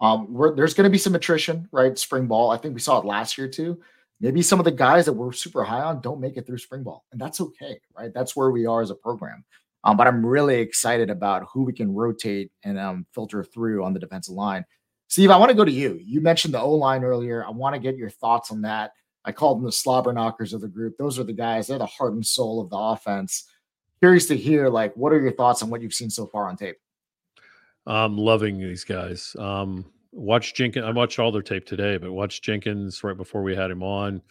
[0.00, 1.96] Um, there's going to be some attrition, right?
[1.96, 2.50] Spring ball.
[2.50, 3.80] I think we saw it last year too
[4.20, 6.82] maybe some of the guys that we're super high on don't make it through spring
[6.82, 8.12] ball, and that's okay, right?
[8.14, 9.44] That's where we are as a program.
[9.84, 13.94] Um, but I'm really excited about who we can rotate and um, filter through on
[13.94, 14.64] the defensive line.
[15.08, 15.98] Steve, I want to go to you.
[16.04, 17.44] You mentioned the O line earlier.
[17.44, 18.92] I want to get your thoughts on that.
[19.24, 20.96] I called them the slobber knockers of the group.
[20.98, 23.44] Those are the guys, they're the heart and soul of the offense.
[24.00, 26.56] Curious to hear, like, what are your thoughts on what you've seen so far on
[26.56, 26.76] tape?
[27.86, 29.34] I'm loving these guys.
[29.38, 30.84] Um, watch Jenkins.
[30.84, 34.22] I watched all their tape today, but watch Jenkins right before we had him on.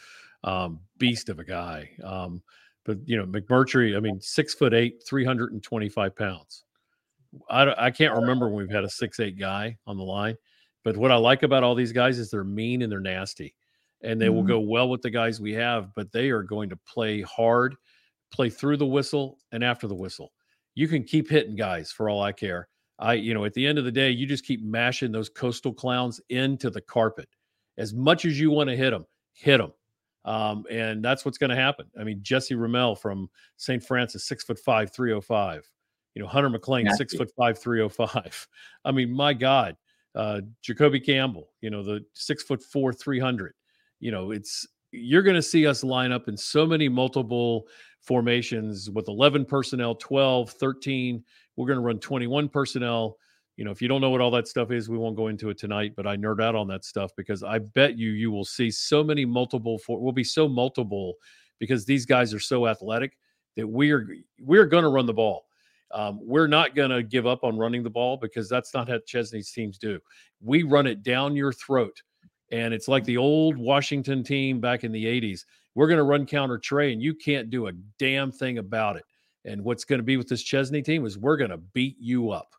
[0.44, 1.90] Um, beast of a guy.
[2.04, 2.42] Um,
[2.86, 6.64] but you know, McMurtry, I mean, six foot eight, 325 pounds.
[7.50, 10.36] I, I can't remember when we've had a six eight guy on the line.
[10.84, 13.54] But what I like about all these guys is they're mean and they're nasty,
[14.02, 14.36] and they mm-hmm.
[14.36, 15.94] will go well with the guys we have.
[15.96, 17.76] But they are going to play hard,
[18.32, 20.32] play through the whistle and after the whistle.
[20.74, 22.70] You can keep hitting guys for all I care.
[23.00, 25.74] I, you know, at the end of the day, you just keep mashing those coastal
[25.74, 27.30] clowns into the carpet.
[27.78, 29.72] As much as you want to hit them, hit them.
[30.26, 31.88] Um, and that's what's going to happen.
[32.00, 33.82] I mean, Jesse Ramel from St.
[33.82, 35.70] Francis, six foot five, 305.
[36.14, 36.98] You know, Hunter McLean, Nasty.
[36.98, 38.48] six foot five, 305.
[38.86, 39.78] I mean, my God.
[40.16, 43.54] Uh, Jacoby Campbell, you know, the six foot four, 300.
[44.00, 47.68] You know, it's, you're going to see us line up in so many multiple
[48.02, 51.24] formations with 11 personnel, 12, 13.
[51.60, 53.18] We're going to run 21 personnel.
[53.58, 55.50] You know, if you don't know what all that stuff is, we won't go into
[55.50, 58.46] it tonight, but I nerd out on that stuff because I bet you you will
[58.46, 61.16] see so many multiple for will be so multiple
[61.60, 63.18] because these guys are so athletic
[63.58, 64.08] that we are
[64.40, 65.48] we're going to run the ball.
[65.92, 69.00] Um, we're not going to give up on running the ball because that's not how
[69.06, 70.00] Chesney's teams do.
[70.40, 72.02] We run it down your throat.
[72.54, 75.42] And it's like the old Washington team back in the 80s.
[75.76, 79.04] We're going to run counter Trey, and you can't do a damn thing about it.
[79.50, 82.30] And what's going to be with this Chesney team is we're going to beat you
[82.30, 82.54] up.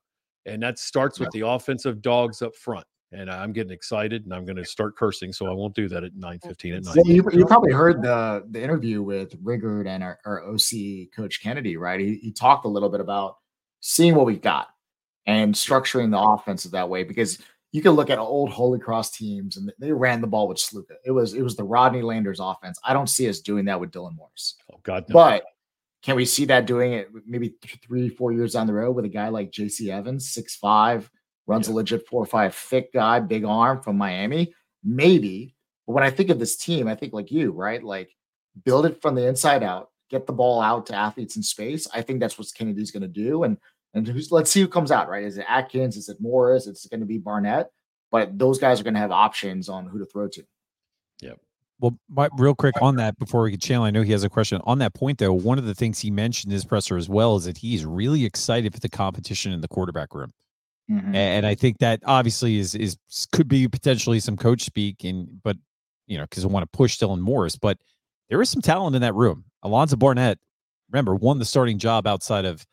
[0.44, 1.40] And that starts with yeah.
[1.40, 2.86] the offensive dogs up front.
[3.12, 5.32] And I'm getting excited and I'm going to start cursing.
[5.32, 6.96] So I won't do that at 9 15 at night.
[6.96, 11.40] Well, you, you, probably heard the, the interview with Riggard and our, our OC coach
[11.42, 12.00] Kennedy, right?
[12.00, 13.38] He, he talked a little bit about
[13.80, 14.68] seeing what we've got
[15.26, 17.38] and structuring the offense that way because
[17.72, 20.94] you can look at old Holy Cross teams and they ran the ball with Sluka.
[21.04, 22.80] It was it was the Rodney Landers offense.
[22.84, 24.56] I don't see us doing that with Dylan Morris.
[24.72, 25.14] Oh God, no.
[25.14, 25.44] But
[26.02, 27.54] can we see that doing it maybe
[27.86, 31.10] three, four years down the road with a guy like JC Evans, six five,
[31.46, 31.74] runs yeah.
[31.74, 34.54] a legit four or five, thick guy, big arm from Miami?
[34.82, 35.54] Maybe.
[35.86, 37.82] But when I think of this team, I think like you, right?
[37.82, 38.10] Like
[38.64, 41.86] build it from the inside out, get the ball out to athletes in space.
[41.92, 43.42] I think that's what Kennedy's going to do.
[43.42, 43.58] And
[43.92, 45.24] and let's see who comes out, right?
[45.24, 45.96] Is it Atkins?
[45.96, 46.66] Is it Morris?
[46.66, 47.70] It's going to be Barnett.
[48.12, 50.44] But those guys are going to have options on who to throw to.
[51.22, 51.40] Yep.
[51.80, 54.28] Well, my, real quick on that before we get channel, I know he has a
[54.28, 55.32] question on that point though.
[55.32, 58.24] One of the things he mentioned in his presser as well is that he's really
[58.24, 60.32] excited for the competition in the quarterback room.
[60.90, 61.14] Mm-hmm.
[61.14, 62.98] And I think that obviously is is
[63.32, 65.56] could be potentially some coach speak, and but
[66.06, 67.78] you know because I want to push Dylan Morris, but
[68.28, 69.44] there is some talent in that room.
[69.62, 70.38] Alonzo Barnett,
[70.90, 72.66] remember, won the starting job outside of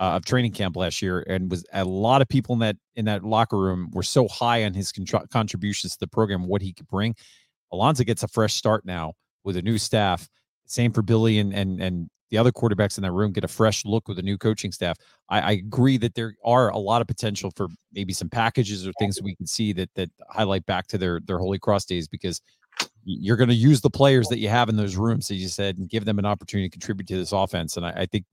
[0.00, 3.04] uh, of training camp last year, and was a lot of people in that in
[3.04, 6.72] that locker room were so high on his contr- contributions to the program, what he
[6.72, 7.14] could bring.
[7.72, 10.28] Alonzo gets a fresh start now with a new staff.
[10.66, 13.84] Same for Billy and and and the other quarterbacks in that room get a fresh
[13.84, 14.96] look with a new coaching staff.
[15.28, 18.92] I, I agree that there are a lot of potential for maybe some packages or
[18.98, 22.40] things we can see that that highlight back to their their Holy Cross days because
[23.04, 25.76] you're going to use the players that you have in those rooms, as you said,
[25.76, 27.76] and give them an opportunity to contribute to this offense.
[27.76, 28.24] And I, I think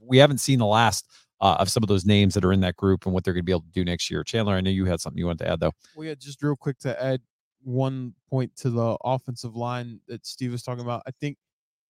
[0.00, 1.06] we haven't seen the last
[1.42, 3.42] uh, of some of those names that are in that group and what they're going
[3.42, 4.22] to be able to do next year.
[4.22, 5.72] Chandler, I know you had something you wanted to add though.
[5.96, 7.20] Well, yeah, just real quick to add
[7.62, 11.02] one point to the offensive line that Steve was talking about.
[11.06, 11.36] I think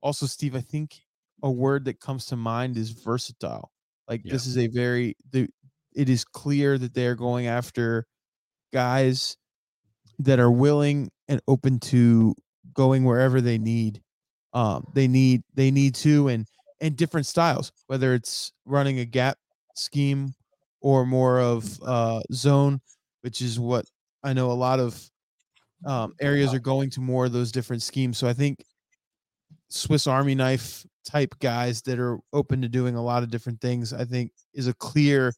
[0.03, 1.01] also, Steve, I think
[1.43, 3.71] a word that comes to mind is versatile.
[4.09, 4.33] Like yeah.
[4.33, 5.49] this is a very the
[5.95, 8.07] it is clear that they're going after
[8.73, 9.37] guys
[10.19, 12.35] that are willing and open to
[12.73, 14.01] going wherever they need
[14.55, 16.47] um they need they need to and
[16.83, 19.39] and different styles, whether it's running a gap
[19.77, 20.35] scheme
[20.81, 22.81] or more of uh, zone,
[23.23, 23.87] which is what
[24.25, 25.01] I know a lot of
[25.85, 28.19] um, areas are going to more of those different schemes.
[28.19, 28.65] So I think
[29.69, 33.93] Swiss Army knife type guys that are open to doing a lot of different things,
[33.93, 35.33] I think is a clear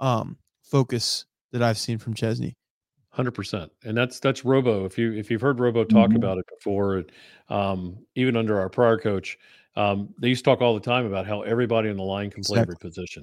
[0.00, 2.56] um, focus that I've seen from Chesney.
[3.10, 4.86] Hundred percent, and that's that's Robo.
[4.86, 6.16] If you if you've heard Robo talk mm-hmm.
[6.16, 7.04] about it before,
[7.50, 9.36] um, even under our prior coach,
[9.76, 12.42] um, they used to talk all the time about how everybody on the line can
[12.42, 13.22] play every position.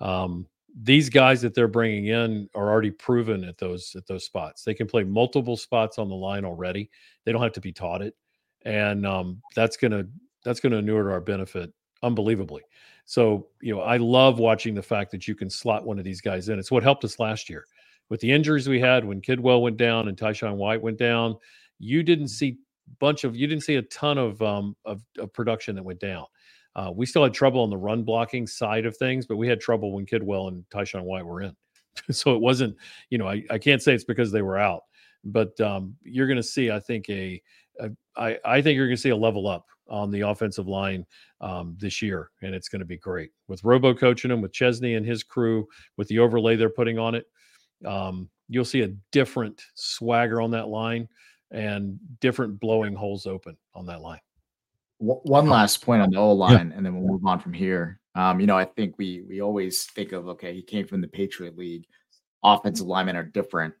[0.00, 0.46] Um,
[0.82, 4.62] these guys that they're bringing in are already proven at those at those spots.
[4.62, 6.90] They can play multiple spots on the line already.
[7.24, 8.14] They don't have to be taught it,
[8.64, 10.04] and um, that's gonna
[10.44, 11.72] that's gonna inure to our benefit
[12.02, 12.62] unbelievably.
[13.06, 16.20] So you know, I love watching the fact that you can slot one of these
[16.20, 16.58] guys in.
[16.58, 17.64] It's what helped us last year
[18.10, 21.36] with the injuries we had when Kidwell went down and Tyshawn White went down.
[21.78, 22.58] You didn't see
[23.00, 26.26] bunch of you didn't see a ton of um of, of production that went down.
[26.76, 29.58] Uh, we still had trouble on the run blocking side of things, but we had
[29.58, 31.56] trouble when Kidwell and Tyshawn White were in.
[32.10, 32.76] so it wasn't,
[33.08, 34.82] you know, I, I can't say it's because they were out,
[35.24, 37.42] but um, you're going to see, I think, a,
[37.80, 41.06] a I, I think you're going to see a level up on the offensive line
[41.40, 44.94] um, this year, and it's going to be great with Robo coaching them, with Chesney
[44.94, 45.66] and his crew,
[45.96, 47.26] with the overlay they're putting on it.
[47.86, 51.08] Um, you'll see a different swagger on that line
[51.50, 54.20] and different blowing holes open on that line.
[54.98, 56.76] One last point on the O line, yeah.
[56.76, 58.00] and then we'll move on from here.
[58.14, 61.08] Um, you know, I think we we always think of okay, he came from the
[61.08, 61.86] Patriot League.
[62.42, 63.74] Offensive linemen are different.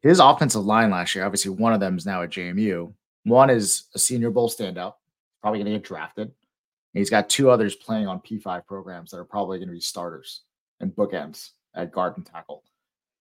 [0.00, 2.92] His offensive line last year, obviously, one of them is now at JMU.
[3.24, 4.94] One is a Senior Bowl standout,
[5.40, 6.26] probably going to get drafted.
[6.26, 9.80] And he's got two others playing on P5 programs that are probably going to be
[9.80, 10.42] starters
[10.80, 12.64] and bookends at guard and tackle.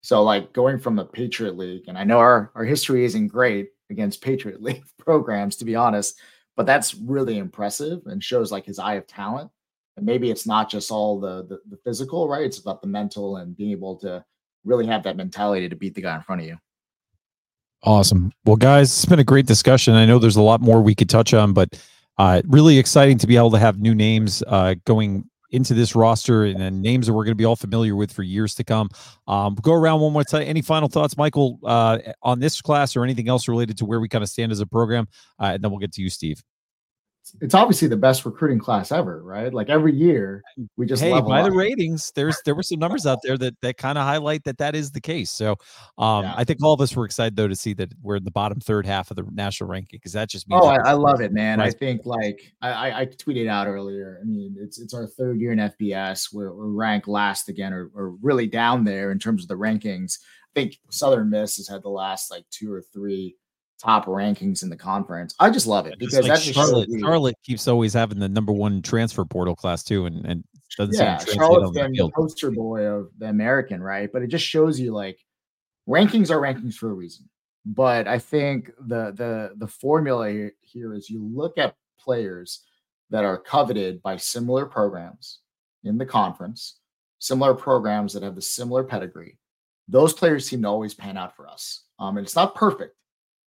[0.01, 3.69] So, like going from the Patriot League, and I know our, our history isn't great
[3.91, 6.19] against Patriot League programs, to be honest,
[6.55, 9.49] but that's really impressive and shows like his eye of talent.
[9.97, 12.43] And maybe it's not just all the, the, the physical, right?
[12.43, 14.23] It's about the mental and being able to
[14.63, 16.57] really have that mentality to beat the guy in front of you.
[17.83, 18.31] Awesome.
[18.45, 19.95] Well, guys, it's been a great discussion.
[19.95, 21.81] I know there's a lot more we could touch on, but
[22.17, 26.45] uh, really exciting to be able to have new names uh, going into this roster
[26.45, 28.89] and then names that we're going to be all familiar with for years to come.
[29.27, 30.43] Um, go around one more time.
[30.43, 34.07] Any final thoughts, Michael, uh, on this class or anything else related to where we
[34.07, 35.07] kind of stand as a program?
[35.39, 36.41] Uh, and then we'll get to you, Steve
[37.39, 39.53] it's obviously the best recruiting class ever, right?
[39.53, 40.43] Like every year
[40.75, 41.45] we just hey by up.
[41.45, 42.11] the ratings.
[42.15, 44.91] There's there were some numbers out there that that kind of highlight that that is
[44.91, 45.31] the case.
[45.31, 45.55] So
[45.97, 46.33] um, yeah.
[46.35, 48.59] I think all of us were excited though to see that we're in the bottom
[48.59, 51.31] third half of the national ranking because that just means oh I, I, love it,
[51.31, 51.61] man.
[51.61, 54.19] I think like I, I tweeted out earlier.
[54.21, 56.33] I mean it's it's our third year in FBS.
[56.33, 60.19] We're, we're ranked last again, or, or really down there in terms of the rankings.
[60.55, 63.37] I think Southern Miss has had the last like two or three
[63.81, 65.33] top rankings in the conference.
[65.39, 66.89] I just love it because like that's Charlotte.
[66.99, 70.43] Charlotte keeps always having the number one transfer portal class too, and and
[70.77, 74.09] doesn't yeah, Charlotte's been the poster boy of the American, right?
[74.11, 75.19] But it just shows you like
[75.89, 77.27] rankings are rankings for a reason.
[77.65, 82.63] But I think the the the formula here is you look at players
[83.09, 85.39] that are coveted by similar programs
[85.83, 86.79] in the conference,
[87.19, 89.37] similar programs that have the similar pedigree.
[89.87, 91.83] Those players seem to always pan out for us.
[91.99, 92.95] Um, and it's not perfect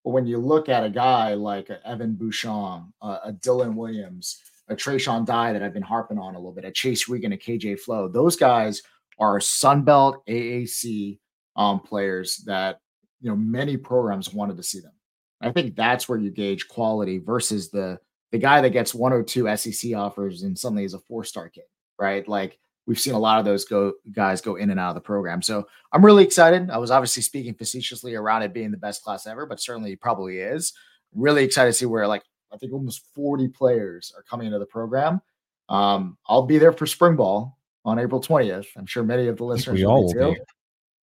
[0.04, 4.76] but when you look at a guy like Evan Bushong, uh, a Dylan Williams, a
[4.76, 7.80] Trayshawn Dye that I've been harping on a little bit, a Chase Regan, a KJ
[7.80, 8.82] Flow, those guys
[9.18, 11.18] are Sunbelt AAC
[11.56, 12.80] um, players that
[13.20, 14.92] you know many programs wanted to see them.
[15.40, 17.98] I think that's where you gauge quality versus the
[18.32, 21.64] the guy that gets 102 SEC offers and suddenly is a four star kid,
[21.98, 22.26] right?
[22.28, 25.00] Like we've seen a lot of those go guys go in and out of the
[25.00, 25.42] program.
[25.42, 26.70] So I'm really excited.
[26.70, 30.00] I was obviously speaking facetiously around it being the best class ever, but certainly it
[30.00, 30.72] probably is.
[31.14, 34.66] Really excited to see where like I think almost 40 players are coming into the
[34.66, 35.20] program.
[35.68, 38.66] Um, I'll be there for spring ball on April 20th.
[38.76, 40.40] I'm sure many of the listeners we all will be.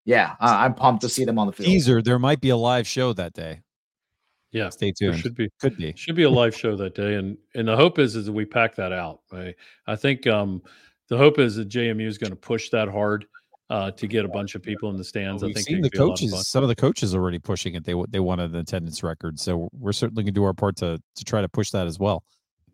[0.05, 1.67] Yeah, I'm pumped to see them on the field.
[1.67, 3.61] Teaser, there might be a live show that day.
[4.51, 5.19] Yeah, stay tuned.
[5.19, 7.99] should be could be should be a live show that day, and and the hope
[7.99, 9.21] is is that we pack that out.
[9.31, 9.55] Right?
[9.87, 10.61] I think um
[11.11, 13.25] the hope is that JMU is going to push that hard
[13.69, 15.43] uh, to get a bunch of people in the stands.
[15.43, 16.31] Well, I think seen the coaches.
[16.31, 17.83] Of some of the coaches already pushing it.
[17.83, 21.01] They they wanted an attendance record, so we're certainly going to do our part to
[21.15, 22.23] to try to push that as well.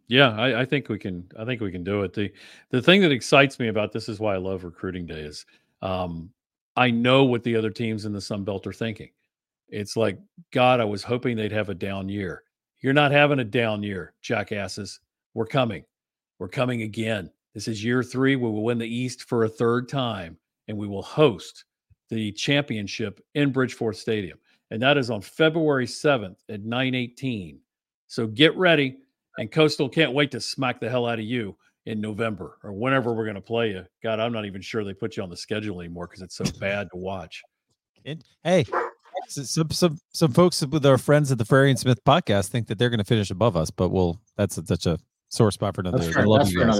[0.07, 1.27] Yeah, I, I, think we can.
[1.37, 2.13] I think we can do it.
[2.13, 2.31] the
[2.69, 5.43] The thing that excites me about this is why I love recruiting day is
[5.81, 6.29] um,
[6.75, 9.09] I know what the other teams in the Sun Belt are thinking.
[9.67, 10.19] It's like
[10.51, 12.43] God, I was hoping they'd have a down year.
[12.81, 14.99] You're not having a down year, jackasses.
[15.33, 15.85] We're coming.
[16.37, 17.31] We're coming again.
[17.57, 18.35] This is year three.
[18.35, 21.65] We will win the East for a third time, and we will host
[22.11, 24.37] the championship in Bridgeforth Stadium.
[24.69, 27.59] And that is on February 7th at 918.
[28.05, 28.97] So get ready.
[29.39, 31.57] And Coastal can't wait to smack the hell out of you
[31.87, 33.83] in November or whenever we're going to play you.
[34.03, 36.45] God, I'm not even sure they put you on the schedule anymore because it's so
[36.59, 37.41] bad to watch.
[38.43, 38.65] hey,
[39.29, 42.77] some some some folks with our friends at the Frary and Smith podcast think that
[42.77, 45.81] they're going to finish above us, but we'll that's a, such a sore spot for
[45.81, 45.97] another.
[45.97, 46.79] That's, love you guys.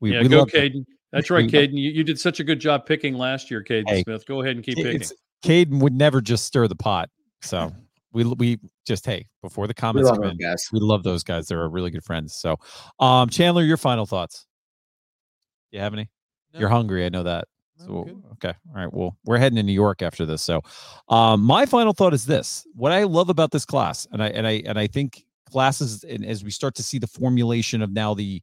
[0.00, 0.84] We, yeah, we go, Caden.
[1.12, 1.72] That's right, Caden.
[1.72, 4.26] You, you did such a good job picking last year, Caden hey, Smith.
[4.26, 5.02] Go ahead and keep picking.
[5.44, 7.08] Caden would never just stir the pot.
[7.42, 7.72] So
[8.12, 11.46] we we just hey before the comments we love, in, we love those guys.
[11.46, 12.34] They're really good friends.
[12.34, 12.56] So,
[13.00, 14.46] um, Chandler, your final thoughts.
[15.70, 16.10] You have any?
[16.54, 16.60] No.
[16.60, 17.04] You're hungry.
[17.04, 17.46] I know that.
[17.78, 18.92] So okay, all right.
[18.92, 20.42] Well, we're heading to New York after this.
[20.42, 20.62] So,
[21.08, 24.46] um, my final thought is this: what I love about this class, and I and
[24.46, 28.14] I and I think classes, and as we start to see the formulation of now
[28.14, 28.42] the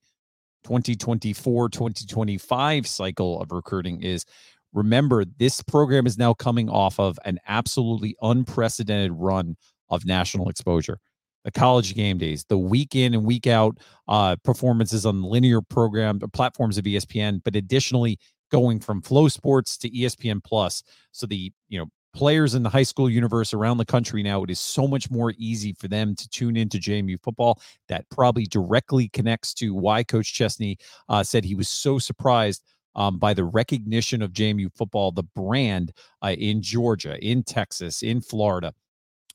[0.65, 4.25] 2024 2025 cycle of recruiting is
[4.73, 9.55] remember this program is now coming off of an absolutely unprecedented run
[9.89, 10.99] of national exposure
[11.43, 13.77] the college game days, the week in and week out
[14.07, 18.17] uh, performances on linear program uh, platforms of ESPN, but additionally
[18.51, 20.81] going from FloSports to ESPN Plus.
[21.11, 21.85] So the you know
[22.15, 25.33] players in the high school universe around the country now, it is so much more
[25.37, 27.61] easy for them to tune into JMU football.
[27.89, 30.77] That probably directly connects to why Coach Chesney
[31.09, 32.63] uh, said he was so surprised
[32.95, 35.91] um, by the recognition of JMU football, the brand
[36.23, 38.73] uh, in Georgia, in Texas, in Florida.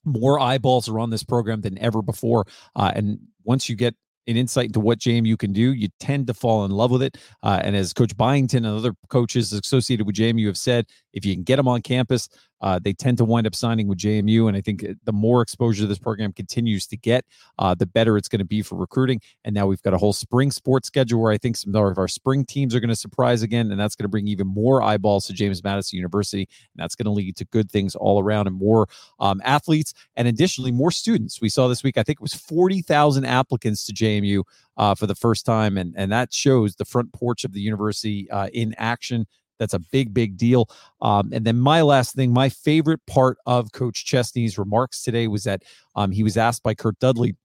[0.05, 2.47] More eyeballs are on this program than ever before.
[2.75, 3.95] Uh, and once you get
[4.27, 7.19] an insight into what JMU can do, you tend to fall in love with it.
[7.43, 11.35] Uh, and as Coach Byington and other coaches associated with JMU have said, if you
[11.35, 12.29] can get them on campus,
[12.63, 14.49] uh, they tend to wind up signing with JMU.
[14.49, 17.25] And I think uh, the more exposure this program continues to get,
[17.59, 19.21] uh, the better it's going to be for recruiting.
[19.45, 22.09] And now we've got a whole spring sports schedule where I think some of our
[22.09, 23.71] spring teams are going to surprise again.
[23.71, 26.43] And that's going to bring even more eyeballs to James Madison University.
[26.43, 28.87] And that's going to lead to good things all around and more
[29.19, 29.95] um, athletes.
[30.17, 31.41] And additionally, more students.
[31.41, 34.43] We saw this week, I think it was 40,000 applicants to JMU.
[34.77, 38.31] Uh, for the first time, and and that shows the front porch of the university
[38.31, 39.27] uh, in action.
[39.61, 40.69] That's a big, big deal.
[41.01, 45.45] Um, and then my last thing, my favorite part of Coach Chesney's remarks today was
[45.45, 45.63] that
[45.95, 47.37] um, he was asked by Curt Dudley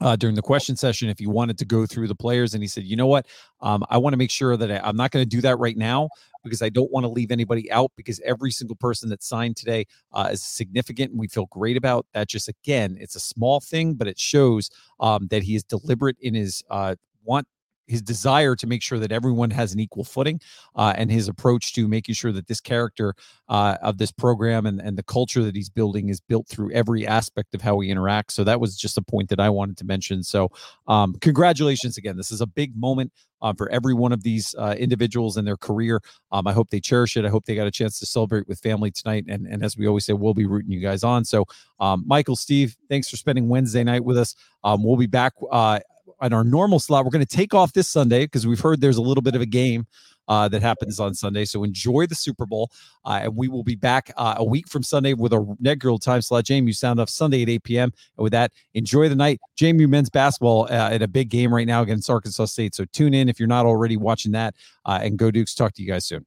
[0.00, 2.68] uh, during the question session if he wanted to go through the players, and he
[2.68, 3.26] said, "You know what?
[3.60, 5.76] Um, I want to make sure that I, am not going to do that right
[5.76, 6.08] now
[6.42, 9.86] because I don't want to leave anybody out because every single person that signed today
[10.12, 12.28] uh, is significant, and we feel great about that.
[12.28, 14.68] Just again, it's a small thing, but it shows
[15.00, 17.46] um, that he is deliberate in his uh, want
[17.86, 20.40] his desire to make sure that everyone has an equal footing
[20.76, 23.14] uh, and his approach to making sure that this character
[23.48, 27.06] uh, of this program and, and the culture that he's building is built through every
[27.06, 29.84] aspect of how we interact so that was just a point that i wanted to
[29.84, 30.22] mention.
[30.22, 30.50] So
[30.86, 32.16] um, congratulations again.
[32.16, 33.12] This is a big moment
[33.42, 36.00] uh, for every one of these uh, individuals in their career.
[36.32, 37.24] Um, i hope they cherish it.
[37.24, 39.24] I hope they got a chance to celebrate with family tonight.
[39.28, 41.24] And, and as we always say we'll be rooting you guys on.
[41.24, 41.44] So
[41.80, 44.34] um, michael steve thanks for spending wednesday night with us.
[44.62, 45.80] Um, we'll be back uh,
[46.24, 47.04] on our normal slot.
[47.04, 49.42] We're going to take off this Sunday because we've heard there's a little bit of
[49.42, 49.86] a game
[50.26, 51.44] uh, that happens on Sunday.
[51.44, 52.70] So enjoy the Super Bowl.
[53.04, 56.22] Uh, and we will be back uh, a week from Sunday with a regular time
[56.22, 56.44] slot.
[56.44, 57.92] JMU sound off Sunday at 8 p.m.
[58.16, 59.38] And with that, enjoy the night.
[59.58, 62.74] JMU men's basketball uh, at a big game right now against Arkansas State.
[62.74, 64.54] So tune in if you're not already watching that.
[64.86, 65.54] Uh, and go Dukes.
[65.54, 66.24] Talk to you guys soon.